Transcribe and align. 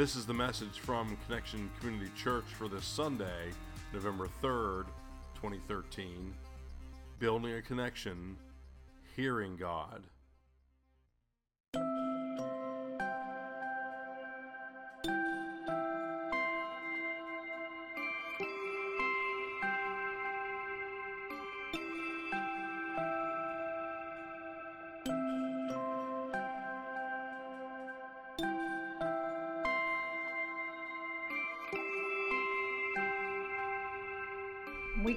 This 0.00 0.16
is 0.16 0.24
the 0.24 0.32
message 0.32 0.78
from 0.78 1.14
Connection 1.26 1.70
Community 1.78 2.10
Church 2.16 2.46
for 2.56 2.68
this 2.68 2.86
Sunday, 2.86 3.50
November 3.92 4.30
3rd, 4.42 4.86
2013. 5.34 6.32
Building 7.18 7.52
a 7.52 7.60
connection, 7.60 8.38
hearing 9.14 9.58
God. 9.58 10.00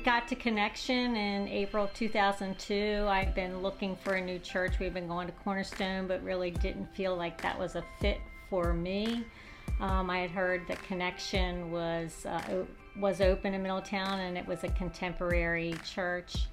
Got 0.04 0.28
to 0.28 0.36
Connection 0.36 1.16
in 1.16 1.48
April 1.48 1.90
2002. 1.94 3.06
I've 3.08 3.34
been 3.34 3.62
looking 3.62 3.96
for 3.96 4.16
a 4.16 4.22
new 4.22 4.38
church. 4.38 4.78
We've 4.78 4.94
been 4.94 5.08
going 5.08 5.28
to 5.28 5.34
Cornerstone, 5.46 6.08
but 6.08 6.22
really 6.24 6.52
didn't 6.52 6.94
feel 6.94 7.16
like 7.16 7.42
that 7.42 7.58
was 7.58 7.76
a 7.76 7.84
fit 8.02 8.20
for 8.50 8.74
me. 8.74 9.24
Um, 9.80 10.10
I 10.10 10.20
had 10.20 10.30
heard 10.30 10.68
that 10.68 10.84
Connection 10.84 11.72
was 11.72 12.26
uh, 12.26 12.66
was 13.00 13.22
open 13.22 13.54
in 13.54 13.64
Middletown, 13.64 14.20
and 14.20 14.38
it 14.38 14.46
was 14.46 14.66
a 14.66 14.70
contemporary 14.70 15.74
church. 15.86 16.48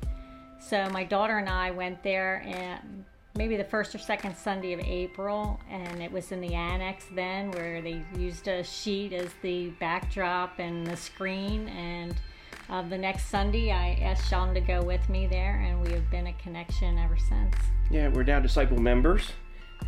So 0.61 0.89
my 0.91 1.03
daughter 1.03 1.39
and 1.39 1.49
I 1.49 1.73
went 1.73 2.05
there, 2.05 2.45
and 2.47 3.05
maybe 3.35 3.57
the 3.57 3.65
first 3.65 3.95
or 3.97 3.99
second 3.99 4.37
Sunday 4.37 4.75
of 4.75 4.81
April, 4.81 5.59
and 5.69 6.01
it 6.01 6.13
was 6.13 6.31
in 6.31 6.41
the 6.41 6.55
annex 6.55 7.07
then, 7.17 7.51
where 7.51 7.83
they 7.83 8.01
used 8.17 8.47
a 8.47 8.63
sheet 8.63 9.13
as 9.13 9.31
the 9.43 9.71
backdrop 9.81 10.61
and 10.61 10.87
the 10.87 10.97
screen 10.97 11.69
and 11.69 12.15
uh, 12.71 12.83
the 12.83 12.97
next 12.97 13.27
Sunday, 13.27 13.73
I 13.73 13.99
asked 14.01 14.29
Sean 14.29 14.55
to 14.55 14.61
go 14.61 14.81
with 14.81 15.09
me 15.09 15.27
there, 15.27 15.61
and 15.67 15.83
we 15.83 15.93
have 15.93 16.09
been 16.09 16.29
a 16.29 16.33
connection 16.35 16.99
ever 16.99 17.17
since. 17.17 17.55
Yeah, 17.91 18.09
we're 18.09 18.23
now 18.23 18.39
disciple 18.39 18.79
members, 18.79 19.33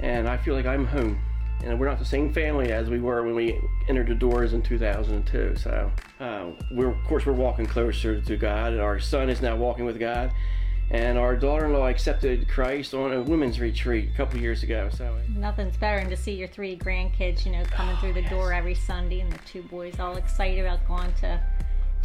and 0.01 0.29
I 0.29 0.37
feel 0.37 0.55
like 0.55 0.67
I'm 0.67 0.85
home. 0.85 1.21
And 1.63 1.79
we're 1.79 1.87
not 1.87 2.01
the 2.01 2.05
same 2.05 2.33
family 2.33 2.73
as 2.73 2.91
we 2.91 2.99
were 2.99 3.23
when 3.23 3.37
we 3.37 3.61
entered 3.89 4.09
the 4.09 4.17
doors 4.17 4.53
in 4.53 4.63
2002. 4.63 5.55
So, 5.57 5.93
uh, 6.19 6.47
we're 6.73 6.89
of 6.89 7.05
course 7.05 7.25
we're 7.25 7.35
walking 7.35 7.67
closer 7.67 8.21
to 8.21 8.37
God, 8.37 8.73
and 8.73 8.81
our 8.81 8.99
son 8.99 9.31
is 9.31 9.41
now 9.41 9.55
walking 9.55 9.85
with 9.85 10.01
God. 10.01 10.33
And 10.91 11.17
our 11.17 11.37
daughter-in-law 11.37 11.87
accepted 11.87 12.49
Christ 12.49 12.95
on 12.95 13.13
a 13.13 13.23
women's 13.23 13.61
retreat 13.61 14.11
a 14.13 14.17
couple 14.17 14.41
years 14.41 14.65
ago. 14.65 14.91
So 14.93 15.17
nothing's 15.29 15.77
better 15.77 16.01
than 16.01 16.11
to 16.11 16.17
see 16.17 16.33
your 16.33 16.49
three 16.49 16.77
grandkids, 16.77 17.47
you 17.47 17.53
know, 17.53 17.63
coming 17.65 17.95
oh, 17.97 18.01
through 18.01 18.15
the 18.15 18.23
yes. 18.23 18.31
door 18.31 18.53
every 18.53 18.75
Sunday, 18.75 19.21
and 19.21 19.33
the 19.33 19.39
two 19.47 19.63
boys 19.63 20.01
all 20.01 20.17
excited 20.17 20.61
about 20.61 20.87
going 20.89 21.13
to 21.21 21.41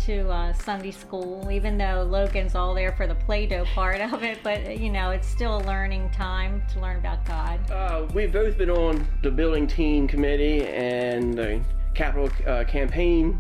to 0.06 0.30
uh, 0.30 0.54
Sunday 0.54 0.92
school, 0.92 1.50
even 1.52 1.78
though 1.78 2.08
Logan's 2.10 2.56
all 2.56 2.74
there 2.74 2.92
for 2.94 3.08
the 3.08 3.16
Play-Doh 3.16 3.66
part 3.66 4.02
of 4.02 4.24
it. 4.24 4.40
But 4.44 4.78
you 4.80 4.92
know, 4.92 5.12
it's 5.12 5.28
still 5.28 5.58
a 5.58 5.64
learning 5.64 6.10
time 6.12 6.62
to 6.74 6.80
learn 6.80 6.98
about 6.98 7.26
God. 7.26 7.72
Uh, 7.72 8.08
we've 8.14 8.32
both 8.32 8.58
been 8.58 8.70
on 8.70 9.08
the 9.24 9.32
building 9.32 9.68
team 9.68 10.08
committee 10.08 10.66
and 10.68 11.34
the 11.34 11.62
capital 11.94 12.30
uh, 12.46 12.64
campaign 12.66 13.40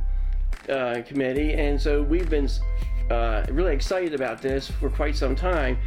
uh, 0.69 1.02
committee, 1.05 1.53
and 1.53 1.80
so 1.80 2.02
we've 2.02 2.30
been 2.30 2.49
uh, 3.09 3.45
really 3.49 3.73
excited 3.73 4.14
about 4.14 4.42
this 4.42 4.69
for 4.69 4.89
quite 4.89 5.16
some 5.16 5.36
time. 5.36 5.77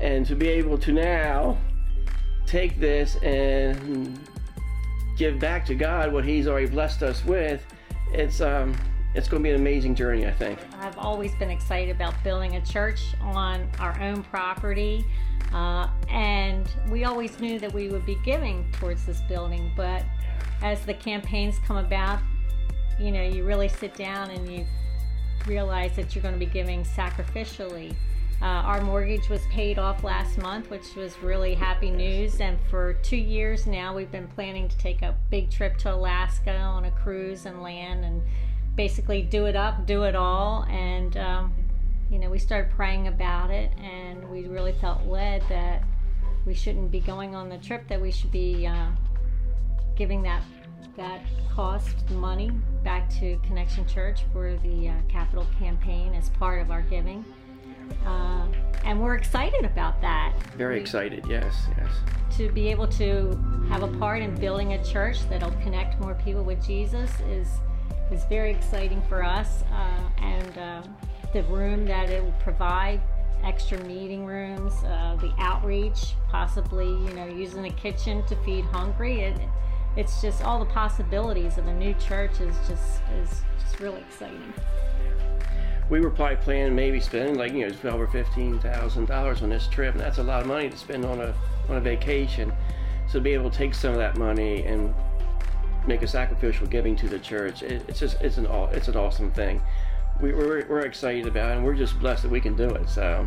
And 0.00 0.24
to 0.26 0.36
be 0.36 0.48
able 0.48 0.78
to 0.78 0.92
now 0.92 1.58
take 2.46 2.78
this 2.78 3.16
and 3.16 4.18
give 5.16 5.38
back 5.38 5.66
to 5.66 5.74
God 5.74 6.12
what 6.12 6.24
He's 6.24 6.46
already 6.46 6.68
blessed 6.68 7.02
us 7.02 7.24
with, 7.24 7.64
it's 8.12 8.40
um, 8.40 8.76
it's 9.18 9.28
going 9.28 9.42
to 9.42 9.46
be 9.46 9.52
an 9.52 9.60
amazing 9.60 9.94
journey, 9.96 10.26
I 10.26 10.32
think. 10.32 10.58
I've 10.80 10.96
always 10.96 11.34
been 11.34 11.50
excited 11.50 11.94
about 11.94 12.14
building 12.22 12.54
a 12.54 12.64
church 12.64 13.14
on 13.20 13.68
our 13.80 14.00
own 14.00 14.22
property. 14.22 15.04
Uh, 15.52 15.88
and 16.08 16.70
we 16.88 17.04
always 17.04 17.40
knew 17.40 17.58
that 17.58 17.72
we 17.72 17.88
would 17.88 18.06
be 18.06 18.16
giving 18.24 18.70
towards 18.72 19.04
this 19.04 19.20
building. 19.22 19.72
But 19.76 20.04
as 20.62 20.86
the 20.86 20.94
campaigns 20.94 21.58
come 21.66 21.78
about, 21.78 22.20
you 22.98 23.10
know, 23.10 23.22
you 23.22 23.44
really 23.44 23.68
sit 23.68 23.94
down 23.94 24.30
and 24.30 24.50
you 24.50 24.64
realize 25.46 25.96
that 25.96 26.14
you're 26.14 26.22
going 26.22 26.34
to 26.34 26.40
be 26.40 26.46
giving 26.46 26.84
sacrificially. 26.84 27.94
Uh, 28.40 28.44
our 28.44 28.80
mortgage 28.82 29.28
was 29.28 29.40
paid 29.50 29.80
off 29.80 30.04
last 30.04 30.38
month, 30.38 30.70
which 30.70 30.94
was 30.94 31.18
really 31.18 31.54
happy 31.54 31.90
news. 31.90 32.40
And 32.40 32.56
for 32.70 32.94
two 32.94 33.16
years 33.16 33.66
now, 33.66 33.96
we've 33.96 34.12
been 34.12 34.28
planning 34.28 34.68
to 34.68 34.78
take 34.78 35.02
a 35.02 35.16
big 35.28 35.50
trip 35.50 35.76
to 35.78 35.92
Alaska 35.92 36.56
on 36.56 36.84
a 36.84 36.90
cruise 36.92 37.46
and 37.46 37.62
land 37.62 38.04
and 38.04 38.22
basically 38.78 39.22
do 39.22 39.46
it 39.46 39.56
up, 39.56 39.86
do 39.86 40.04
it 40.04 40.14
all, 40.14 40.64
and 40.70 41.16
um, 41.16 41.52
you 42.10 42.18
know 42.18 42.30
we 42.30 42.38
started 42.38 42.70
praying 42.70 43.08
about 43.08 43.50
it, 43.50 43.72
and 43.78 44.30
we 44.30 44.46
really 44.46 44.72
felt 44.72 45.04
led 45.04 45.42
that 45.48 45.82
we 46.46 46.54
shouldn't 46.54 46.90
be 46.90 47.00
going 47.00 47.34
on 47.34 47.48
the 47.48 47.58
trip, 47.58 47.86
that 47.88 48.00
we 48.00 48.12
should 48.12 48.30
be 48.30 48.66
uh, 48.66 48.86
giving 49.96 50.22
that 50.22 50.42
that 50.96 51.20
cost 51.52 52.08
money 52.10 52.52
back 52.84 53.10
to 53.10 53.36
Connection 53.44 53.84
Church 53.84 54.20
for 54.32 54.56
the 54.62 54.90
uh, 54.90 54.92
capital 55.08 55.46
campaign 55.58 56.14
as 56.14 56.30
part 56.30 56.62
of 56.62 56.70
our 56.70 56.82
giving. 56.82 57.24
Uh, 58.06 58.46
and 58.84 59.00
we're 59.00 59.16
excited 59.16 59.64
about 59.64 60.00
that. 60.00 60.34
Very 60.56 60.76
we, 60.76 60.80
excited, 60.80 61.24
yes, 61.28 61.66
yes. 61.76 61.90
To 62.36 62.48
be 62.52 62.68
able 62.68 62.86
to 62.88 63.36
have 63.68 63.82
a 63.82 63.88
part 63.98 64.22
in 64.22 64.36
building 64.36 64.74
a 64.74 64.84
church 64.84 65.28
that'll 65.28 65.50
connect 65.62 66.00
more 66.00 66.14
people 66.14 66.44
with 66.44 66.64
Jesus 66.64 67.10
is 67.28 67.48
is 68.10 68.24
very 68.24 68.50
exciting 68.50 69.02
for 69.08 69.22
us, 69.22 69.62
uh, 69.72 70.22
and 70.22 70.58
uh, 70.58 70.82
the 71.32 71.42
room 71.44 71.84
that 71.86 72.10
it 72.10 72.22
will 72.22 72.34
provide 72.40 73.00
extra 73.44 73.78
meeting 73.84 74.24
rooms, 74.24 74.72
uh, 74.84 75.16
the 75.20 75.32
outreach, 75.38 76.14
possibly 76.30 76.86
you 76.86 77.14
know 77.14 77.26
using 77.26 77.62
the 77.62 77.70
kitchen 77.70 78.24
to 78.26 78.36
feed 78.44 78.64
hungry. 78.66 79.20
It, 79.22 79.38
it's 79.96 80.22
just 80.22 80.42
all 80.42 80.58
the 80.58 80.70
possibilities 80.72 81.58
of 81.58 81.66
a 81.66 81.74
new 81.74 81.94
church 81.94 82.40
is 82.40 82.54
just 82.68 83.02
is 83.20 83.42
just 83.60 83.80
really 83.80 84.00
exciting. 84.00 84.52
We 85.90 86.00
were 86.00 86.10
probably 86.10 86.36
planning 86.36 86.74
maybe 86.74 87.00
spending 87.00 87.36
like 87.36 87.52
you 87.52 87.68
know 87.68 87.74
twelve 87.74 88.00
or 88.00 88.06
fifteen 88.06 88.58
thousand 88.58 89.06
dollars 89.06 89.42
on 89.42 89.50
this 89.50 89.66
trip, 89.68 89.94
and 89.94 90.00
that's 90.00 90.18
a 90.18 90.22
lot 90.22 90.40
of 90.40 90.46
money 90.46 90.68
to 90.68 90.76
spend 90.76 91.04
on 91.04 91.20
a 91.20 91.34
on 91.68 91.76
a 91.76 91.80
vacation. 91.80 92.52
So 93.06 93.14
to 93.14 93.20
be 93.20 93.32
able 93.32 93.50
to 93.50 93.56
take 93.56 93.74
some 93.74 93.92
of 93.92 93.98
that 93.98 94.18
money 94.18 94.64
and 94.64 94.94
make 95.86 96.02
a 96.02 96.06
sacrificial 96.06 96.66
giving 96.66 96.96
to 96.96 97.08
the 97.08 97.18
church. 97.18 97.62
It, 97.62 97.84
it's 97.88 98.00
just 98.00 98.20
it's 98.20 98.38
an 98.38 98.46
it's 98.72 98.88
an 98.88 98.96
awesome 98.96 99.30
thing. 99.30 99.62
We, 100.20 100.32
we're, 100.32 100.66
we're 100.66 100.80
excited 100.80 101.28
about 101.28 101.52
it, 101.52 101.56
and 101.58 101.64
we're 101.64 101.76
just 101.76 101.98
blessed 102.00 102.24
that 102.24 102.30
we 102.30 102.40
can 102.40 102.56
do 102.56 102.68
it. 102.70 102.88
So 102.88 103.24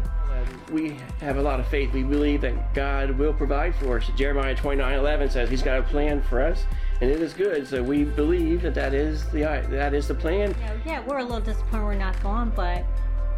we 0.72 0.97
have 1.22 1.38
a 1.38 1.41
lot 1.41 1.62
of 1.62 1.67
faith. 1.67 1.94
We 1.94 2.03
believe 2.03 2.41
that 2.41 2.73
God 2.73 3.12
will 3.12 3.34
provide 3.34 3.73
for 3.75 3.97
us. 3.97 4.09
Jeremiah 4.17 4.56
29 4.56 5.00
11 5.00 5.29
says 5.29 5.50
He's 5.50 5.62
got 5.62 5.79
a 5.79 5.84
plan 5.84 6.22
for 6.22 6.41
us, 6.41 6.66
and 7.00 7.09
it 7.09 7.22
is 7.22 7.34
good. 7.34 7.67
So 7.67 7.81
we 7.81 8.03
believe 8.03 8.62
that 8.63 8.73
that 8.75 8.94
is 8.94 9.25
the 9.29 9.41
that 9.69 9.94
is 9.94 10.07
the 10.07 10.16
plan. 10.16 10.56
Yeah, 10.59 10.78
yeah 10.85 11.06
we're 11.06 11.19
a 11.19 11.23
little 11.23 11.39
disappointed 11.39 11.83
we're 11.83 11.95
not 11.95 12.22
gone, 12.22 12.51
but 12.56 12.85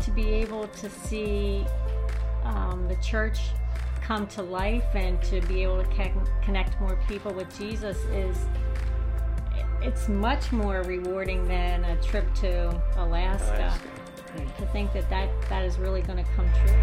to 0.01 0.12
be 0.12 0.30
able 0.30 0.68
to 0.68 0.90
see 0.90 1.66
um, 2.44 2.88
the 2.88 2.95
church 2.95 3.40
come 4.01 4.28
to 4.28 4.44
life 4.44 4.84
and 4.95 5.22
to 5.24 5.40
be 5.41 5.63
able 5.63 5.81
to 5.81 6.12
connect 6.44 6.80
more 6.81 7.00
people 7.07 7.34
with 7.34 7.57
Jesus 7.57 7.97
is 8.12 8.38
it's 9.84 10.08
much 10.08 10.52
more 10.54 10.82
rewarding 10.84 11.46
than 11.46 11.84
a 11.84 12.02
trip 12.02 12.34
to 12.36 12.70
Alaska. 12.96 13.54
Alaska. 13.56 13.80
To 14.58 14.66
think 14.68 14.94
that 14.94 15.10
that, 15.10 15.30
that 15.50 15.64
is 15.64 15.78
really 15.78 16.02
going 16.02 16.24
to 16.24 16.32
come 16.32 16.50
true. 16.66 16.74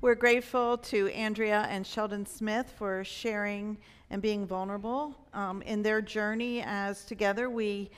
We're 0.00 0.14
grateful 0.14 0.76
to 0.78 1.08
Andrea 1.08 1.66
and 1.70 1.86
Sheldon 1.86 2.26
Smith 2.26 2.74
for 2.76 3.04
sharing 3.04 3.78
and 4.10 4.20
being 4.20 4.46
vulnerable 4.46 5.14
um, 5.32 5.62
in 5.62 5.82
their 5.82 6.02
journey 6.02 6.62
as 6.66 7.04
together 7.06 7.48
we 7.48 7.90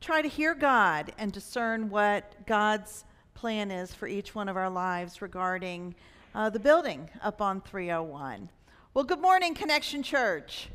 try 0.00 0.22
to 0.22 0.28
hear 0.28 0.54
God 0.54 1.12
and 1.18 1.32
discern 1.32 1.90
what 1.90 2.46
God's 2.46 3.04
plan 3.34 3.70
is 3.70 3.92
for 3.92 4.06
each 4.08 4.34
one 4.34 4.48
of 4.48 4.56
our 4.56 4.70
lives 4.70 5.20
regarding 5.22 5.94
uh, 6.34 6.50
the 6.50 6.60
building 6.60 7.08
up 7.22 7.40
on 7.40 7.60
301. 7.60 8.48
Well, 8.94 9.04
good 9.04 9.20
morning, 9.20 9.54
Connection 9.54 10.02
Church. 10.02 10.68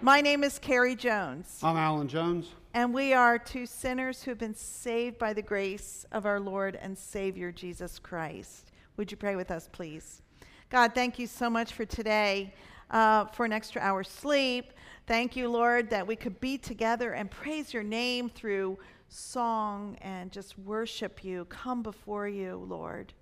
My 0.00 0.20
name 0.20 0.44
is 0.44 0.58
Carrie 0.58 0.96
Jones. 0.96 1.58
I'm 1.62 1.76
Alan 1.76 2.08
Jones. 2.08 2.50
And 2.74 2.92
we 2.92 3.12
are 3.12 3.38
two 3.38 3.66
sinners 3.66 4.22
who 4.22 4.30
have 4.32 4.38
been 4.38 4.54
saved 4.54 5.18
by 5.18 5.32
the 5.32 5.42
grace 5.42 6.04
of 6.10 6.26
our 6.26 6.40
Lord 6.40 6.76
and 6.76 6.98
Savior 6.98 7.52
Jesus 7.52 7.98
Christ. 8.00 8.72
Would 8.96 9.10
you 9.10 9.16
pray 9.16 9.36
with 9.36 9.50
us, 9.50 9.68
please? 9.70 10.22
God, 10.70 10.94
thank 10.94 11.18
you 11.18 11.26
so 11.26 11.48
much 11.48 11.72
for 11.72 11.84
today. 11.84 12.52
uh, 12.90 13.24
for 13.26 13.44
an 13.46 13.52
extra 13.52 13.80
hour's 13.80 14.08
sleep. 14.08 14.72
Thank 15.06 15.36
you, 15.36 15.50
Lord, 15.50 15.90
that 15.90 16.06
we 16.06 16.16
could 16.16 16.40
be 16.40 16.56
together 16.56 17.12
and 17.12 17.30
praise 17.30 17.74
your 17.74 17.82
name 17.82 18.30
through 18.30 18.78
song 19.10 19.98
and 20.00 20.32
just 20.32 20.58
worship 20.58 21.22
you, 21.22 21.44
come 21.50 21.82
before 21.82 22.26
you, 22.26 22.64
Lord. 22.66 23.12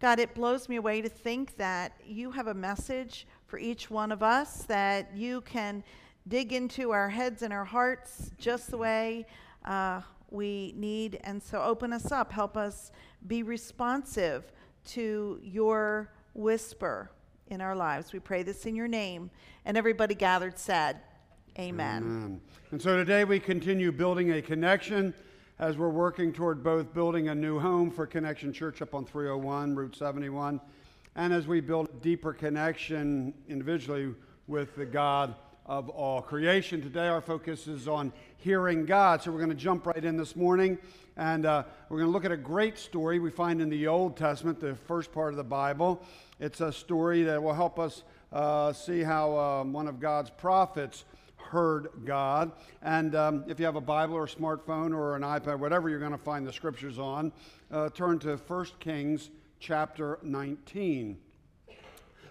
God, 0.00 0.18
it 0.18 0.34
blows 0.34 0.70
me 0.70 0.76
away 0.76 1.02
to 1.02 1.08
think 1.10 1.58
that 1.58 1.92
you 2.06 2.30
have 2.30 2.46
a 2.46 2.54
message 2.54 3.26
for 3.46 3.58
each 3.58 3.90
one 3.90 4.10
of 4.10 4.22
us, 4.22 4.62
that 4.62 5.14
you 5.14 5.42
can 5.42 5.84
dig 6.28 6.54
into 6.54 6.92
our 6.92 7.10
heads 7.10 7.42
and 7.42 7.52
our 7.52 7.66
hearts 7.66 8.30
just 8.38 8.70
the 8.70 8.78
way 8.78 9.26
uh, 9.66 10.00
we 10.30 10.72
need. 10.78 11.20
And 11.24 11.42
so 11.42 11.60
open 11.60 11.92
us 11.92 12.10
up, 12.10 12.32
help 12.32 12.56
us 12.56 12.90
be 13.26 13.42
responsive 13.42 14.50
to 14.86 15.40
your 15.42 16.10
whisper 16.32 17.10
in 17.50 17.60
our 17.60 17.74
lives. 17.74 18.12
We 18.12 18.20
pray 18.20 18.42
this 18.42 18.64
in 18.64 18.74
your 18.74 18.88
name. 18.88 19.30
And 19.64 19.76
everybody 19.76 20.14
gathered 20.14 20.58
said, 20.58 21.00
Amen. 21.58 22.02
Amen. 22.02 22.40
And 22.70 22.80
so 22.80 22.96
today 22.96 23.24
we 23.24 23.40
continue 23.40 23.90
building 23.90 24.32
a 24.32 24.40
connection 24.40 25.12
as 25.58 25.76
we're 25.76 25.90
working 25.90 26.32
toward 26.32 26.62
both 26.62 26.94
building 26.94 27.28
a 27.28 27.34
new 27.34 27.58
home 27.58 27.90
for 27.90 28.06
Connection 28.06 28.52
Church 28.52 28.80
up 28.80 28.94
on 28.94 29.04
301, 29.04 29.74
Route 29.74 29.96
71, 29.96 30.60
and 31.16 31.32
as 31.34 31.46
we 31.46 31.60
build 31.60 31.88
a 31.88 31.92
deeper 32.02 32.32
connection 32.32 33.34
individually 33.48 34.14
with 34.46 34.74
the 34.76 34.86
God 34.86 35.34
of 35.66 35.88
all 35.88 36.22
creation. 36.22 36.82
Today 36.82 37.08
our 37.08 37.20
focus 37.20 37.66
is 37.66 37.86
on 37.86 38.12
hearing 38.38 38.86
God. 38.86 39.22
So 39.22 39.30
we're 39.30 39.38
going 39.38 39.50
to 39.50 39.54
jump 39.54 39.86
right 39.86 40.04
in 40.04 40.16
this 40.16 40.34
morning 40.34 40.78
and 41.16 41.46
uh, 41.46 41.64
we're 41.88 41.98
going 41.98 42.08
to 42.08 42.12
look 42.12 42.24
at 42.24 42.32
a 42.32 42.36
great 42.36 42.78
story 42.78 43.18
we 43.18 43.30
find 43.30 43.60
in 43.60 43.68
the 43.68 43.86
Old 43.86 44.16
Testament, 44.16 44.60
the 44.60 44.74
first 44.74 45.12
part 45.12 45.32
of 45.32 45.36
the 45.36 45.44
Bible. 45.44 46.02
It's 46.38 46.60
a 46.60 46.72
story 46.72 47.22
that 47.24 47.42
will 47.42 47.52
help 47.52 47.78
us 47.78 48.02
uh, 48.32 48.72
see 48.72 49.02
how 49.02 49.36
um, 49.36 49.72
one 49.72 49.86
of 49.86 50.00
God's 50.00 50.30
prophets 50.30 51.04
heard 51.36 51.88
God. 52.04 52.52
And 52.80 53.14
um, 53.14 53.44
if 53.48 53.58
you 53.58 53.66
have 53.66 53.76
a 53.76 53.80
Bible 53.80 54.14
or 54.14 54.24
a 54.24 54.28
smartphone 54.28 54.94
or 54.94 55.16
an 55.16 55.22
iPad, 55.22 55.58
whatever 55.58 55.88
you're 55.88 55.98
going 55.98 56.12
to 56.12 56.18
find 56.18 56.46
the 56.46 56.52
scriptures 56.52 56.98
on, 56.98 57.32
uh, 57.70 57.90
turn 57.90 58.18
to 58.20 58.36
1 58.36 58.66
Kings 58.78 59.30
chapter 59.58 60.18
19. 60.22 61.18
A 61.68 61.74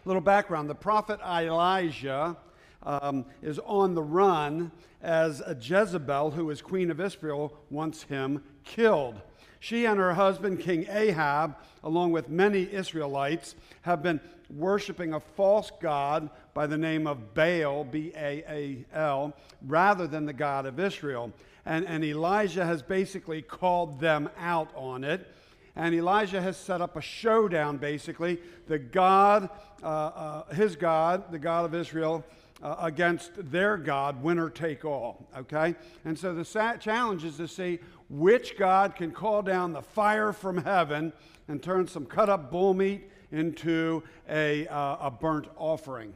little 0.05 0.21
background 0.21 0.69
the 0.69 0.75
prophet 0.75 1.19
Elijah 1.21 2.37
um, 2.83 3.25
is 3.41 3.59
on 3.59 3.95
the 3.95 4.03
run 4.03 4.71
as 5.01 5.41
a 5.41 5.55
Jezebel, 5.59 6.31
who 6.31 6.49
is 6.49 6.61
queen 6.61 6.91
of 6.91 6.99
Israel, 6.99 7.53
wants 7.69 8.03
him 8.03 8.43
killed. 8.63 9.21
She 9.59 9.85
and 9.85 9.99
her 9.99 10.13
husband, 10.13 10.61
King 10.61 10.85
Ahab, 10.89 11.55
along 11.83 12.13
with 12.13 12.29
many 12.29 12.63
Israelites, 12.71 13.55
have 13.81 14.01
been 14.01 14.21
worshiping 14.49 15.13
a 15.13 15.19
false 15.19 15.71
god 15.81 16.29
by 16.53 16.65
the 16.65 16.77
name 16.77 17.05
of 17.07 17.33
Baal, 17.33 17.83
B 17.83 18.13
A 18.15 18.43
A 18.47 18.85
L, 18.93 19.33
rather 19.67 20.07
than 20.07 20.25
the 20.25 20.33
God 20.33 20.65
of 20.65 20.79
Israel. 20.79 21.33
And, 21.65 21.85
and 21.85 22.03
Elijah 22.03 22.65
has 22.65 22.81
basically 22.81 23.41
called 23.41 23.99
them 23.99 24.29
out 24.39 24.69
on 24.75 25.03
it. 25.03 25.27
And 25.75 25.93
Elijah 25.93 26.41
has 26.41 26.57
set 26.57 26.81
up 26.81 26.95
a 26.95 27.01
showdown, 27.01 27.77
basically. 27.77 28.39
The 28.67 28.79
God, 28.79 29.49
uh, 29.83 29.85
uh, 29.85 30.53
his 30.53 30.75
God, 30.75 31.31
the 31.31 31.39
God 31.39 31.65
of 31.65 31.75
Israel, 31.75 32.25
uh, 32.61 32.75
against 32.79 33.31
their 33.51 33.77
God, 33.77 34.21
winner 34.21 34.49
take 34.49 34.85
all. 34.85 35.27
Okay? 35.37 35.75
And 36.05 36.17
so 36.17 36.33
the 36.33 36.77
challenge 36.79 37.23
is 37.23 37.37
to 37.37 37.47
see 37.47 37.79
which 38.09 38.57
God 38.57 38.95
can 38.95 39.11
call 39.11 39.41
down 39.41 39.73
the 39.73 39.81
fire 39.81 40.33
from 40.33 40.57
heaven 40.57 41.13
and 41.47 41.61
turn 41.61 41.87
some 41.87 42.05
cut 42.05 42.29
up 42.29 42.51
bull 42.51 42.73
meat 42.73 43.09
into 43.31 44.03
a, 44.29 44.67
uh, 44.67 45.07
a 45.07 45.11
burnt 45.11 45.47
offering. 45.57 46.13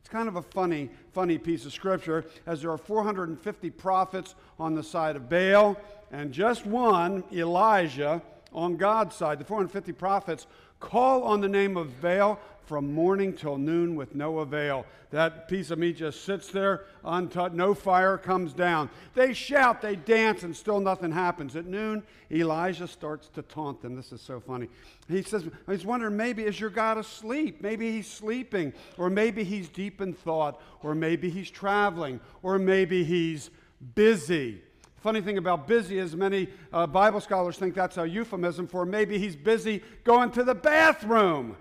It's 0.00 0.08
kind 0.08 0.28
of 0.28 0.36
a 0.36 0.42
funny, 0.42 0.90
funny 1.12 1.38
piece 1.38 1.66
of 1.66 1.72
scripture, 1.72 2.24
as 2.46 2.62
there 2.62 2.70
are 2.70 2.78
450 2.78 3.70
prophets 3.70 4.34
on 4.58 4.74
the 4.74 4.82
side 4.82 5.16
of 5.16 5.28
Baal 5.28 5.76
and 6.10 6.32
just 6.32 6.64
one, 6.64 7.24
Elijah, 7.32 8.22
on 8.52 8.76
God's 8.76 9.16
side. 9.16 9.38
The 9.38 9.44
450 9.44 9.92
prophets 9.92 10.46
call 10.80 11.24
on 11.24 11.40
the 11.40 11.48
name 11.48 11.76
of 11.76 12.00
Baal 12.00 12.38
from 12.68 12.92
morning 12.92 13.32
till 13.32 13.56
noon 13.56 13.96
with 13.96 14.14
no 14.14 14.40
avail. 14.40 14.84
That 15.10 15.48
piece 15.48 15.70
of 15.70 15.78
meat 15.78 15.96
just 15.96 16.24
sits 16.24 16.48
there 16.48 16.84
untouched, 17.02 17.54
no 17.54 17.72
fire 17.72 18.18
comes 18.18 18.52
down. 18.52 18.90
They 19.14 19.32
shout, 19.32 19.80
they 19.80 19.96
dance, 19.96 20.42
and 20.42 20.54
still 20.54 20.78
nothing 20.78 21.10
happens. 21.10 21.56
At 21.56 21.64
noon, 21.64 22.02
Elijah 22.30 22.86
starts 22.86 23.28
to 23.30 23.42
taunt 23.42 23.80
them. 23.80 23.96
This 23.96 24.12
is 24.12 24.20
so 24.20 24.38
funny. 24.38 24.68
He 25.08 25.22
says, 25.22 25.48
He's 25.66 25.86
wondering, 25.86 26.18
maybe 26.18 26.44
is 26.44 26.60
your 26.60 26.68
God 26.68 26.98
asleep? 26.98 27.62
Maybe 27.62 27.90
he's 27.90 28.06
sleeping, 28.06 28.74
or 28.98 29.08
maybe 29.08 29.44
he's 29.44 29.70
deep 29.70 30.02
in 30.02 30.12
thought, 30.12 30.60
or 30.82 30.94
maybe 30.94 31.30
he's 31.30 31.50
traveling, 31.50 32.20
or 32.42 32.58
maybe 32.58 33.02
he's 33.02 33.48
busy. 33.94 34.60
Funny 35.00 35.20
thing 35.20 35.38
about 35.38 35.68
busy 35.68 35.98
is 35.98 36.16
many 36.16 36.48
uh, 36.72 36.86
Bible 36.86 37.20
scholars 37.20 37.56
think 37.56 37.74
that's 37.74 37.98
a 37.98 38.08
euphemism 38.08 38.66
for 38.66 38.84
maybe 38.84 39.18
he's 39.18 39.36
busy 39.36 39.82
going 40.02 40.30
to 40.32 40.42
the 40.42 40.54
bathroom. 40.54 41.56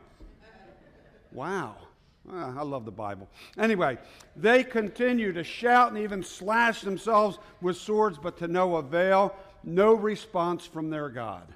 Wow. 1.32 1.76
I 2.30 2.62
love 2.64 2.84
the 2.84 2.92
Bible. 2.92 3.30
Anyway, 3.58 3.98
they 4.36 4.64
continue 4.64 5.32
to 5.32 5.44
shout 5.44 5.92
and 5.92 5.98
even 6.00 6.24
slash 6.24 6.82
themselves 6.82 7.38
with 7.62 7.78
swords, 7.78 8.18
but 8.18 8.38
to 8.40 8.48
no 8.50 8.76
avail, 8.76 9.34
no 9.64 9.94
response 9.94 10.66
from 10.66 10.90
their 10.90 11.08
God. 11.08 11.48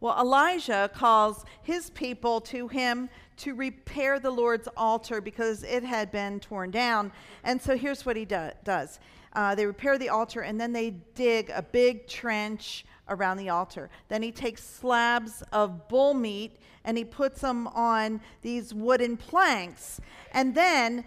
Well, 0.00 0.18
Elijah 0.18 0.90
calls 0.92 1.44
his 1.62 1.90
people 1.90 2.40
to 2.42 2.66
him 2.66 3.08
to 3.36 3.54
repair 3.54 4.18
the 4.18 4.30
Lord's 4.30 4.68
altar 4.76 5.20
because 5.20 5.62
it 5.62 5.84
had 5.84 6.10
been 6.10 6.40
torn 6.40 6.70
down. 6.70 7.12
And 7.44 7.60
so 7.60 7.76
here's 7.76 8.04
what 8.04 8.16
he 8.16 8.24
do- 8.24 8.50
does 8.64 8.98
uh, 9.32 9.54
they 9.54 9.66
repair 9.66 9.98
the 9.98 10.08
altar 10.08 10.40
and 10.40 10.60
then 10.60 10.72
they 10.72 10.90
dig 11.14 11.50
a 11.50 11.62
big 11.62 12.06
trench 12.06 12.84
around 13.08 13.36
the 13.36 13.48
altar. 13.48 13.90
Then 14.08 14.22
he 14.22 14.32
takes 14.32 14.64
slabs 14.64 15.42
of 15.52 15.88
bull 15.88 16.14
meat 16.14 16.56
and 16.84 16.96
he 16.96 17.04
puts 17.04 17.40
them 17.40 17.66
on 17.68 18.20
these 18.42 18.72
wooden 18.72 19.16
planks. 19.16 20.00
And 20.32 20.54
then 20.54 21.04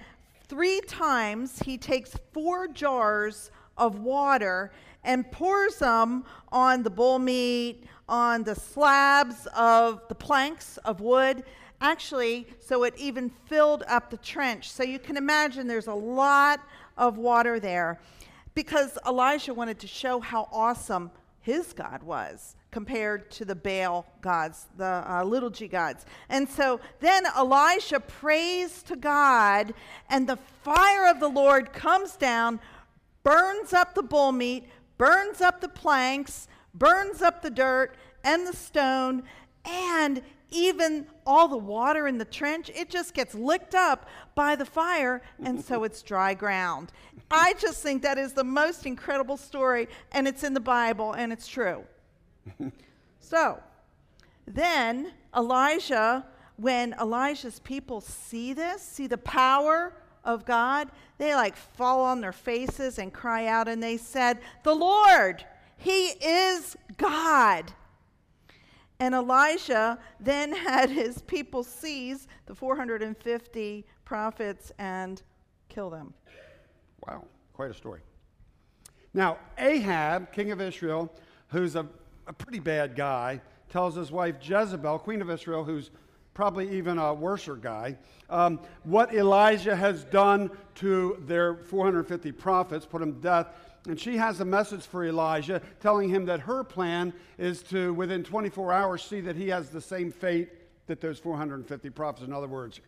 three 0.48 0.82
times 0.82 1.60
he 1.60 1.78
takes 1.78 2.16
four 2.32 2.68
jars 2.68 3.52
of 3.78 4.00
water 4.00 4.72
and 5.04 5.30
pours 5.32 5.78
them 5.78 6.24
on 6.52 6.84
the 6.84 6.90
bull 6.90 7.20
meat, 7.20 7.86
on 8.08 8.44
the 8.44 8.56
slabs 8.56 9.48
of 9.56 10.02
the 10.08 10.16
planks 10.16 10.78
of 10.78 11.02
wood. 11.02 11.44
Actually, 11.82 12.48
so 12.60 12.84
it 12.84 12.94
even 12.98 13.30
filled 13.48 13.84
up 13.88 14.10
the 14.10 14.18
trench. 14.18 14.72
So 14.72 14.84
you 14.84 15.00
can 15.00 15.18
imagine 15.18 15.68
there's 15.68 15.88
a 15.88 15.94
lot 15.94 16.62
of 16.98 17.18
water 17.18 17.60
there 17.60 18.00
because 18.56 18.98
Elijah 19.08 19.54
wanted 19.54 19.80
to 19.80 19.88
show 19.88 20.20
how 20.20 20.48
awesome 20.52 21.12
his 21.42 21.74
God 21.74 22.04
was 22.04 22.56
compared 22.72 23.30
to 23.32 23.46
the 23.46 23.56
Baal 23.56 24.06
gods, 24.22 24.68
the 24.78 25.04
uh, 25.08 25.24
little 25.24 25.50
g 25.50 25.68
gods. 25.68 26.06
And 26.30 26.50
so 26.50 26.80
then 27.02 27.26
Elisha 27.36 28.00
prays 28.00 28.82
to 28.84 28.96
God, 28.96 29.74
and 30.10 30.28
the 30.28 30.38
fire 30.64 31.08
of 31.08 31.20
the 31.20 31.28
Lord 31.28 31.72
comes 31.72 32.16
down, 32.16 32.60
burns 33.24 33.74
up 33.74 33.94
the 33.94 34.02
bull 34.02 34.32
meat, 34.32 34.66
burns 34.98 35.42
up 35.42 35.62
the 35.62 35.70
planks, 35.70 36.48
burns 36.74 37.22
up 37.22 37.42
the 37.42 37.52
dirt 37.52 37.96
and 38.24 38.48
the 38.48 38.56
stone, 38.56 39.24
and 39.66 40.22
even 40.54 41.08
all 41.26 41.48
the 41.48 41.58
water 41.58 42.08
in 42.08 42.18
the 42.18 42.26
trench, 42.26 42.70
it 42.74 42.90
just 42.90 43.14
gets 43.14 43.34
licked 43.34 43.76
up 43.76 44.08
by 44.36 44.56
the 44.56 44.66
fire, 44.66 45.22
and 45.44 45.64
so 45.64 45.84
it's 45.84 46.02
dry 46.02 46.34
ground. 46.34 46.92
I 47.32 47.54
just 47.54 47.82
think 47.82 48.04
that 48.04 48.18
is 48.18 48.34
the 48.34 48.44
most 48.44 48.86
incredible 48.86 49.38
story, 49.38 49.88
and 50.12 50.28
it's 50.28 50.44
in 50.44 50.54
the 50.54 50.60
Bible, 50.60 51.14
and 51.14 51.34
it's 51.34 51.48
true. 51.48 51.84
so, 53.20 53.60
then 54.46 55.14
Elijah, 55.36 56.26
when 56.58 56.94
Elijah's 57.02 57.60
people 57.60 58.02
see 58.02 58.54
this, 58.54 58.82
see 58.82 59.08
the 59.08 59.18
power 59.18 59.94
of 60.24 60.46
God, 60.46 60.90
they 61.18 61.36
like 61.36 61.56
fall 61.56 62.02
on 62.02 62.22
their 62.22 62.32
faces 62.32 63.00
and 63.00 63.12
cry 63.14 63.48
out, 63.48 63.68
and 63.68 63.82
they 63.82 63.98
said, 63.98 64.40
The 64.64 64.76
Lord, 64.76 65.46
He 65.78 66.08
is 66.08 66.78
God. 66.98 67.72
And 69.00 69.14
Elijah 69.14 70.00
then 70.20 70.54
had 70.68 70.90
his 70.90 71.22
people 71.22 71.64
seize 71.64 72.28
the 72.46 72.56
450 72.56 73.86
prophets 74.06 74.72
and 74.78 75.22
kill 75.70 75.90
them. 75.90 76.14
Wow, 77.08 77.26
quite 77.54 77.72
a 77.72 77.74
story. 77.74 78.02
Now, 79.14 79.38
Ahab, 79.58 80.32
king 80.32 80.52
of 80.52 80.60
Israel, 80.62 81.14
who's 81.50 81.76
a, 81.76 81.86
a 82.28 82.34
pretty 82.34 82.60
bad 82.60 82.96
guy, 82.96 83.42
tells 83.70 83.96
his 83.96 84.12
wife 84.12 84.36
Jezebel, 84.42 85.00
queen 85.00 85.22
of 85.22 85.30
Israel, 85.30 85.64
who's 85.64 85.92
probably 86.34 86.76
even 86.78 86.98
a 86.98 87.14
worser 87.14 87.56
guy, 87.56 87.98
um, 88.30 88.60
what 88.84 89.14
Elijah 89.14 89.76
has 89.76 90.04
done 90.06 90.50
to 90.76 91.18
their 91.28 91.56
450 91.56 92.32
prophets, 92.32 92.86
put 92.86 93.02
them 93.02 93.14
to 93.14 93.20
death. 93.20 93.48
And 93.88 94.00
she 94.00 94.16
has 94.18 94.40
a 94.40 94.46
message 94.46 94.84
for 94.84 95.06
Elijah 95.06 95.62
telling 95.82 96.10
him 96.10 96.26
that 96.26 96.40
her 96.42 96.64
plan 96.64 97.14
is 97.38 97.62
to, 97.64 97.94
within 97.94 98.24
24 98.24 98.72
hours, 98.72 99.04
see 99.04 99.20
that 99.22 99.36
he 99.36 99.50
has 99.50 99.70
the 99.70 99.82
same 99.82 100.12
fate 100.12 100.50
that 100.88 101.02
those 101.02 101.20
450 101.20 101.90
prophets. 101.90 102.26
In 102.26 102.34
other 102.34 102.48
words, 102.48 102.80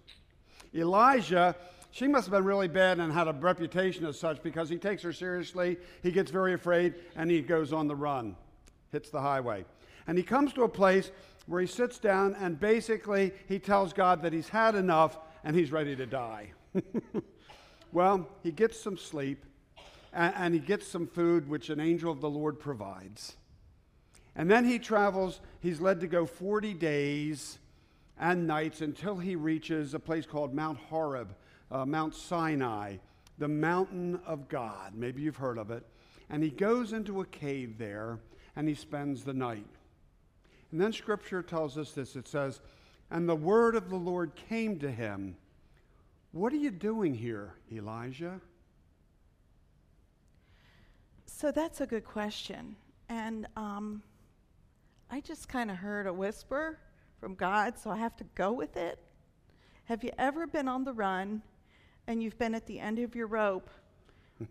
Elijah, 0.74 1.56
she 1.92 2.08
must 2.08 2.28
have 2.28 2.32
been 2.32 2.46
really 2.46 2.70
bad 2.70 3.00
and 3.00 3.12
had 3.12 3.28
a 3.28 3.34
reputation 3.34 4.06
as 4.06 4.18
such 4.18 4.42
because 4.42 4.70
he 4.70 4.78
takes 4.78 5.02
her 5.04 5.12
seriously, 5.12 5.78
he 6.02 6.12
gets 6.12 6.32
very 6.32 6.54
afraid, 6.54 6.96
and 7.16 7.30
he 7.30 7.42
goes 7.42 7.74
on 7.74 7.88
the 7.88 7.96
run, 7.96 8.36
hits 8.92 9.10
the 9.10 9.22
highway. 9.22 9.66
And 10.08 10.18
he 10.18 10.24
comes 10.24 10.54
to 10.54 10.64
a 10.64 10.70
place 10.70 11.12
where 11.48 11.62
he 11.62 11.68
sits 11.68 12.00
down 12.00 12.36
and 12.40 12.60
basically 12.60 13.32
he 13.48 13.60
tells 13.60 13.94
God 13.94 14.22
that 14.24 14.34
he's 14.34 14.50
had 14.50 14.76
enough 14.76 15.18
and 15.44 15.56
he's 15.56 15.72
ready 15.72 15.96
to 15.96 16.06
die. 16.06 16.52
well, 17.92 18.28
he 18.44 18.52
gets 18.52 18.80
some 18.80 18.98
sleep 18.98 19.46
and, 20.16 20.34
and, 20.36 20.54
he 20.54 20.60
gets 20.60 20.88
some 20.88 21.06
food, 21.06 21.48
which 21.48 21.70
an 21.70 21.80
angel 21.80 22.12
of 22.12 22.22
the 22.22 22.30
Lord 22.30 22.60
provides. 22.60 23.36
And 24.36 24.50
then 24.50 24.66
he 24.66 24.80
travels, 24.80 25.42
he's 25.60 25.80
led 25.80 26.00
to 26.00 26.08
go 26.08 26.26
40 26.26 26.74
days 26.74 27.60
and 28.18 28.48
nights 28.48 28.82
until 28.82 29.18
he 29.18 29.36
reaches 29.36 29.94
a 29.94 30.00
place 30.00 30.26
called 30.26 30.54
Mount 30.54 30.78
Horeb, 30.78 31.36
uh, 31.72 31.86
Mount 31.86 32.16
Sinai, 32.16 32.98
the 33.38 33.48
mountain 33.48 34.20
of 34.26 34.48
God. 34.48 34.94
Maybe 34.96 35.22
you've 35.22 35.36
heard 35.36 35.58
of 35.58 35.70
it. 35.70 35.86
And 36.30 36.42
he 36.42 36.50
goes 36.50 36.94
into 36.94 37.22
a 37.22 37.26
cave 37.26 37.78
there 37.78 38.20
and 38.56 38.68
he 38.68 38.74
spends 38.74 39.24
the 39.24 39.34
night. 39.34 39.68
And 40.72 40.82
then 40.82 40.94
scripture 40.94 41.44
tells 41.44 41.78
us 41.78 41.92
this 41.92 42.16
it 42.16 42.28
says, 42.28 42.62
And 43.12 43.28
the 43.28 43.36
word 43.36 43.76
of 43.76 43.90
the 43.90 43.96
Lord 43.96 44.34
came 44.36 44.80
to 44.80 44.92
him. 44.92 45.36
What 46.32 46.52
are 46.52 46.58
you 46.58 46.72
doing 46.72 47.14
here, 47.14 47.54
Elijah? 47.72 48.42
So 51.38 51.52
that's 51.52 51.82
a 51.82 51.86
good 51.86 52.06
question. 52.06 52.78
And 53.10 53.46
um, 53.58 54.02
I 55.12 55.20
just 55.20 55.50
kind 55.50 55.70
of 55.70 55.76
heard 55.76 56.08
a 56.08 56.14
whisper 56.14 56.80
from 57.20 57.36
God, 57.36 57.78
so 57.78 57.90
I 57.90 57.98
have 57.98 58.16
to 58.18 58.24
go 58.36 58.54
with 58.54 58.78
it. 58.78 59.00
Have 59.84 60.02
you 60.02 60.12
ever 60.18 60.48
been 60.48 60.70
on 60.70 60.86
the 60.86 60.94
run 60.94 61.42
and 62.08 62.24
you've 62.24 62.38
been 62.38 62.56
at 62.56 62.66
the 62.68 62.80
end 62.80 63.00
of 63.00 63.16
your 63.16 63.28
rope 63.28 63.70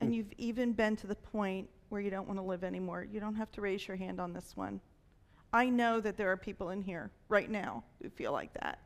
and 0.03 0.15
you've 0.15 0.35
even 0.37 0.73
been 0.73 0.95
to 0.97 1.07
the 1.07 1.15
point 1.15 1.71
where 1.89 2.03
you 2.03 2.11
don't 2.11 2.27
want 2.29 2.39
to 2.39 2.45
live 2.45 2.63
anymore? 2.63 3.07
You 3.11 3.19
don't 3.19 3.35
have 3.35 3.51
to 3.53 3.63
raise 3.63 3.89
your 3.89 3.97
hand 3.97 4.21
on 4.21 4.35
this 4.35 4.55
one. 4.55 4.79
I 5.55 5.71
know 5.71 6.03
that 6.03 6.19
there 6.19 6.31
are 6.31 6.37
people 6.37 6.69
in 6.69 6.83
here 6.83 7.11
right 7.31 7.51
now 7.51 7.83
who 8.03 8.11
feel 8.11 8.33
like 8.33 8.53
that. 8.61 8.79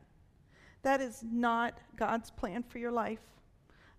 That 0.83 1.01
is 1.01 1.21
not 1.29 1.77
God's 1.97 2.31
plan 2.31 2.63
for 2.63 2.77
your 2.77 2.93
life. 2.93 3.19